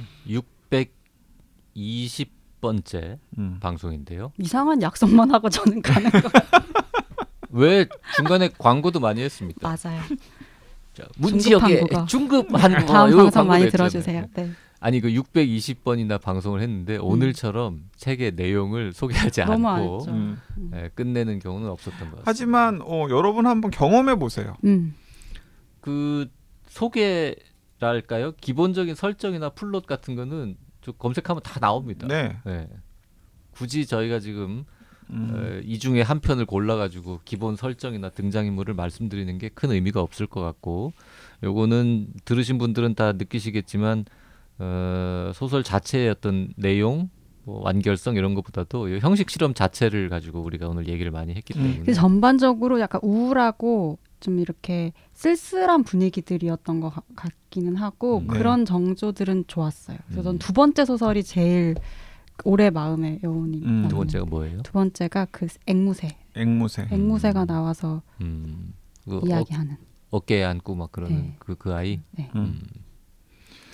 620번째 1.74 3.18
음. 3.38 3.58
방송인데요 3.60 4.32
이상한 4.38 4.80
약속만 4.82 5.30
하고 5.30 5.48
저는 5.48 5.82
가는 5.82 6.10
거 6.10 6.20
왜 7.50 7.87
중간에 8.16 8.50
광고도 8.58 8.98
많이 9.00 9.22
했습니까 9.22 9.68
맞아요. 9.68 10.00
자, 10.94 11.04
문지혁의. 11.18 11.86
중급 12.09 12.47
한국어 12.55 12.86
다음 12.92 13.11
이거 13.11 13.24
방송 13.24 13.49
많이. 13.49 13.68
들어주세요. 13.68 14.26
네. 14.34 14.51
아니 14.80 15.01
그 15.01 15.09
620번이나 15.09 16.20
방송을 16.20 16.61
했는데 16.61 16.99
오늘처럼 16.99 17.84
책의 17.97 18.32
내용을 18.32 18.92
소개하지 18.92 19.42
음. 19.42 19.47
너무 19.47 19.68
않고 19.68 20.05
안 20.09 20.14
음. 20.59 20.70
예, 20.74 20.90
끝내는 20.95 21.38
경우는 21.38 21.68
없었던 21.70 21.99
것 21.99 22.05
같습니다. 22.16 22.22
하지만 22.26 22.80
어, 22.82 23.07
여러분 23.11 23.47
한번 23.47 23.70
경험해 23.70 24.16
보세요. 24.16 24.57
음. 24.64 24.95
그 25.80 26.28
소개랄까요? 26.68 28.32
기본적인 28.40 28.95
설정이나 28.95 29.51
플롯 29.51 29.86
같은 29.86 30.16
거는 30.16 30.57
좀 30.82 30.95
검색하면 30.99 31.42
다 31.42 31.59
나옵니다. 31.61 32.07
네. 32.07 32.36
예. 32.47 32.68
굳이 33.53 33.86
저희가 33.86 34.20
지금 34.20 34.64
음. 35.14 35.30
어, 35.32 35.60
이 35.64 35.78
중에 35.78 36.02
한 36.02 36.20
편을 36.20 36.44
골라가지고 36.46 37.20
기본 37.24 37.56
설정이나 37.56 38.10
등장인물을 38.10 38.74
말씀드리는 38.74 39.38
게 39.38 39.48
큰 39.54 39.70
의미가 39.70 40.00
없을 40.00 40.26
것 40.26 40.40
같고 40.40 40.92
요거는 41.42 42.08
들으신 42.24 42.58
분들은 42.58 42.94
다 42.94 43.12
느끼시겠지만 43.12 44.04
어, 44.58 45.32
소설 45.34 45.62
자체의 45.62 46.10
어떤 46.10 46.48
내용 46.56 47.10
뭐 47.44 47.62
완결성 47.62 48.16
이런 48.16 48.34
것보다도 48.34 48.88
이 48.88 48.98
형식 49.00 49.28
실험 49.30 49.52
자체를 49.52 50.08
가지고 50.08 50.40
우리가 50.40 50.66
오늘 50.68 50.88
얘기를 50.88 51.10
많이 51.10 51.34
했기 51.34 51.52
음. 51.54 51.58
때문에 51.58 51.76
근데 51.78 51.92
전반적으로 51.92 52.80
약간 52.80 53.00
우울하고 53.04 53.98
좀 54.20 54.38
이렇게 54.38 54.92
쓸쓸한 55.12 55.84
분위기들이었던 55.84 56.80
것 56.80 56.88
같- 56.88 57.04
같기는 57.14 57.76
하고 57.76 58.18
음. 58.20 58.26
네. 58.28 58.38
그런 58.38 58.64
정조들은 58.64 59.44
좋았어요. 59.46 59.98
그래서 60.08 60.20
음. 60.30 60.38
전두 60.38 60.52
번째 60.54 60.84
소설이 60.86 61.22
제일 61.22 61.74
오래 62.43 62.70
마음의 62.70 63.20
여운이 63.22 63.62
음. 63.64 63.89
두 63.89 63.97
번째가 63.97 64.24
뭐예요? 64.24 64.62
두 64.62 64.72
번째가 64.72 65.28
그 65.30 65.47
앵무새 65.66 66.16
앵무새. 66.35 66.89
앵무새가 66.91 67.45
나와서 67.45 68.03
음, 68.20 68.74
그 69.05 69.18
어, 69.18 69.22
이야기하는 69.24 69.76
어 70.11 70.20
깨에 70.20 70.45
안고 70.45 70.74
막 70.74 70.91
그러는 70.91 71.16
네. 71.16 71.37
그, 71.39 71.55
그 71.55 71.72
아이. 71.72 72.01
네. 72.12 72.30
음. 72.35 72.61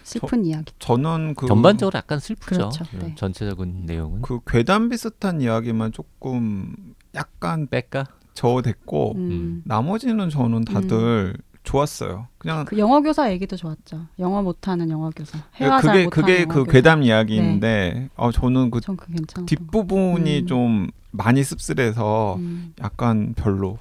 슬픈 0.02 0.44
이야기. 0.44 0.72
저는 0.78 1.34
그 1.36 1.46
전반적으로 1.46 1.96
약간 1.96 2.18
슬프죠. 2.18 2.56
그렇죠, 2.56 2.84
음, 2.94 2.98
네. 3.00 3.14
전체적인 3.14 3.86
내용은 3.86 4.22
그 4.22 4.40
괴담 4.46 4.88
비슷한 4.88 5.40
이야기만 5.40 5.92
조금 5.92 6.74
약간 7.14 7.68
뺄까? 7.68 8.06
저어됐고 8.34 9.14
음. 9.16 9.62
나머지는 9.64 10.30
저는 10.30 10.64
다들 10.64 11.36
좋았어요. 11.70 12.26
그냥 12.38 12.64
그 12.64 12.78
영어 12.78 13.00
교사 13.00 13.30
얘기도 13.30 13.56
좋았죠. 13.56 14.06
영어 14.18 14.42
못하는 14.42 14.90
영어 14.90 15.10
교사. 15.14 15.38
해화 15.60 15.80
그게 15.80 15.86
잘 15.86 16.04
못하는 16.04 16.10
그게 16.10 16.42
영어 16.42 16.54
그 16.54 16.64
교사. 16.64 16.72
괴담 16.72 17.02
이야기인데 17.04 18.08
어 18.16 18.32
저는 18.32 18.70
그 18.70 18.80
괜찮아. 18.80 19.46
뒷부분이 19.46 20.40
음. 20.40 20.46
좀 20.46 20.90
많이 21.12 21.44
씁쓸해서 21.44 22.36
음. 22.36 22.74
약간 22.82 23.34
별로. 23.36 23.78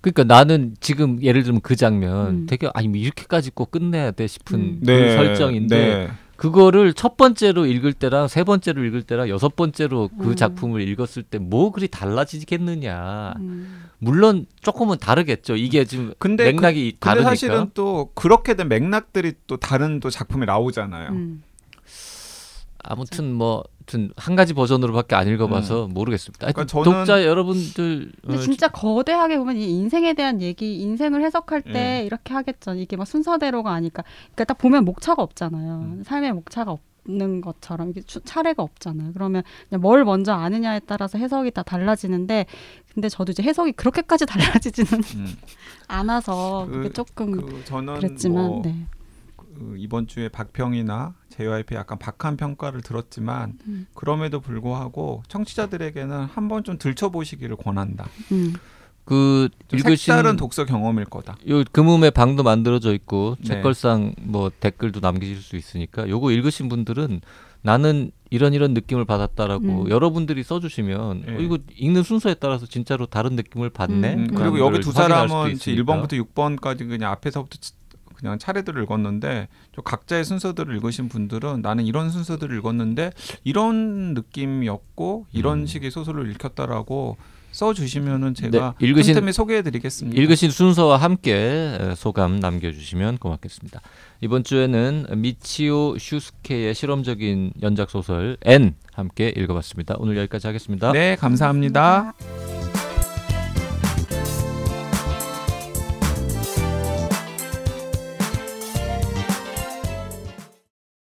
그러니까 0.00 0.24
나는 0.24 0.74
지금 0.80 1.22
예를 1.22 1.42
들면 1.42 1.60
그 1.60 1.76
장면 1.76 2.26
음. 2.28 2.46
되게 2.46 2.70
아니 2.72 2.88
뭐 2.88 2.96
이렇게까지 2.96 3.50
꼭 3.50 3.70
끝내야 3.70 4.12
돼 4.12 4.26
싶은 4.26 4.58
음. 4.58 4.80
그 4.86 5.12
설정인데 5.16 5.76
네. 5.76 6.08
그거를 6.38 6.94
첫 6.94 7.16
번째로 7.16 7.66
읽을 7.66 7.92
때랑 7.92 8.28
세 8.28 8.44
번째로 8.44 8.84
읽을 8.84 9.02
때랑 9.02 9.28
여섯 9.28 9.56
번째로 9.56 10.08
그 10.20 10.28
음. 10.30 10.36
작품을 10.36 10.80
읽었을 10.88 11.24
때 11.24 11.38
뭐 11.40 11.72
그리 11.72 11.88
달라지겠느냐. 11.88 13.34
음. 13.40 13.84
물론 13.98 14.46
조금은 14.60 14.98
다르겠죠. 14.98 15.56
이게 15.56 15.84
지금 15.84 16.14
근데 16.18 16.44
맥락이 16.44 16.92
근데 16.92 16.98
다르니까. 17.00 17.30
사실은 17.30 17.70
또 17.74 18.10
그렇게 18.14 18.54
된 18.54 18.68
맥락들이 18.68 19.32
또 19.48 19.56
다른 19.56 19.98
또 19.98 20.10
작품에 20.10 20.46
나오잖아요. 20.46 21.10
음. 21.10 21.42
아무튼 22.82 23.32
뭐 23.34 23.64
아무튼 23.80 24.12
한 24.16 24.36
가지 24.36 24.52
버전으로밖에 24.54 25.14
안 25.16 25.26
읽어봐서 25.28 25.88
모르겠습니다. 25.88 26.46
음. 26.46 26.52
그러니까 26.52 26.72
저는- 26.72 26.84
독자 26.84 27.24
여러분들 27.24 28.12
근데 28.22 28.36
어, 28.36 28.40
진짜 28.40 28.68
거대하게 28.68 29.38
보면 29.38 29.56
이 29.56 29.70
인생에 29.70 30.12
대한 30.14 30.40
얘기, 30.42 30.76
인생을 30.80 31.22
해석할 31.22 31.62
때 31.62 32.00
예. 32.02 32.06
이렇게 32.06 32.34
하겠죠. 32.34 32.74
이게 32.74 32.96
막 32.96 33.06
순서대로가 33.06 33.72
아니까. 33.72 34.02
그러니까 34.34 34.44
딱 34.44 34.58
보면 34.58 34.84
목차가 34.84 35.22
없잖아요. 35.22 35.72
음. 35.98 36.02
삶의 36.04 36.32
목차가 36.32 36.72
없 36.72 36.86
는 37.10 37.40
것처럼 37.40 37.88
이게 37.88 38.02
추- 38.02 38.20
차례가 38.20 38.62
없잖아요. 38.62 39.12
그러면 39.14 39.42
그냥 39.70 39.80
뭘 39.80 40.04
먼저 40.04 40.34
아느냐에 40.34 40.80
따라서 40.80 41.16
해석이 41.16 41.52
다 41.52 41.62
달라지는데, 41.62 42.44
근데 42.92 43.08
저도 43.08 43.32
이제 43.32 43.42
해석이 43.42 43.72
그렇게까지 43.72 44.26
달라지지는 44.60 45.02
음. 45.16 45.26
않아서 45.86 46.66
그- 46.66 46.72
그게 46.76 46.92
조금 46.92 47.32
그 47.40 47.64
저는 47.64 47.94
그랬지만, 47.94 48.46
뭐 48.46 48.62
네. 48.62 48.74
그 49.58 49.74
이번 49.78 50.06
주에 50.06 50.28
박평이나 50.28 51.14
JYP 51.30 51.74
약간 51.74 51.98
박한 51.98 52.36
평가를 52.36 52.80
들었지만 52.82 53.54
음. 53.66 53.86
그럼에도 53.94 54.40
불구하고 54.40 55.22
청취자들에게는 55.28 56.24
한번 56.26 56.64
좀 56.64 56.78
들춰보시기를 56.78 57.56
권한다. 57.56 58.06
음. 58.32 58.54
그좀 59.04 59.48
읽으신 59.72 59.96
색다른 60.14 60.36
독서 60.36 60.64
경험일 60.66 61.06
거다. 61.06 61.36
요 61.48 61.64
금음의 61.72 62.10
방도 62.10 62.42
만들어져 62.42 62.92
있고 62.94 63.36
네. 63.40 63.48
책걸상 63.48 64.14
뭐 64.20 64.50
댓글도 64.60 65.00
남기실 65.00 65.36
수 65.38 65.56
있으니까 65.56 66.08
요거 66.08 66.30
읽으신 66.32 66.68
분들은 66.68 67.22
나는 67.62 68.10
이런 68.30 68.52
이런 68.52 68.74
느낌을 68.74 69.04
받았다라고 69.06 69.84
음. 69.84 69.90
여러분들이 69.90 70.42
써주시면 70.42 71.24
예. 71.26 71.32
어, 71.36 71.38
이거 71.40 71.58
읽는 71.76 72.02
순서에 72.02 72.34
따라서 72.34 72.66
진짜로 72.66 73.06
다른 73.06 73.34
느낌을 73.34 73.70
받네. 73.70 74.14
음, 74.14 74.26
그리고 74.34 74.58
여기 74.60 74.78
두 74.80 74.92
사람은 74.92 75.30
확인할 75.30 75.56
수도 75.56 75.70
있으니까. 75.72 75.82
1번부터 76.06 76.34
6번까지 76.34 76.86
그냥 76.88 77.10
앞에서부터 77.12 77.56
치- 77.60 77.72
그냥 78.18 78.38
차례대로 78.38 78.82
읽었는데 78.82 79.48
좀 79.72 79.84
각자의 79.84 80.24
순서들을 80.24 80.74
읽으신 80.76 81.08
분들은 81.08 81.62
나는 81.62 81.84
이런 81.86 82.10
순서들을 82.10 82.56
읽었는데 82.58 83.12
이런 83.44 84.14
느낌이었고 84.14 85.26
이런 85.32 85.60
음. 85.60 85.66
식의 85.66 85.90
소설을 85.90 86.30
읽혔다라고 86.32 87.16
써주시면은 87.52 88.34
제가 88.34 88.74
네, 88.78 88.86
읽으신- 88.86 89.14
틈틈이 89.14 89.32
소개해드리겠습니다. 89.32 90.20
읽으신 90.20 90.50
순서와 90.50 90.98
함께 90.98 91.32
에, 91.80 91.94
소감 91.94 92.38
남겨주시면 92.40 93.18
고맙겠습니다. 93.18 93.80
이번 94.20 94.44
주에는 94.44 95.06
미치오 95.16 95.96
슈스케의 95.98 96.74
실험적인 96.74 97.52
연작 97.62 97.90
소설 97.90 98.36
N 98.44 98.74
함께 98.92 99.32
읽어봤습니다. 99.34 99.94
오늘 99.98 100.16
여기까지 100.18 100.46
하겠습니다. 100.46 100.92
네, 100.92 101.16
감사합니다. 101.16 102.14
감사합니다. 102.18 102.87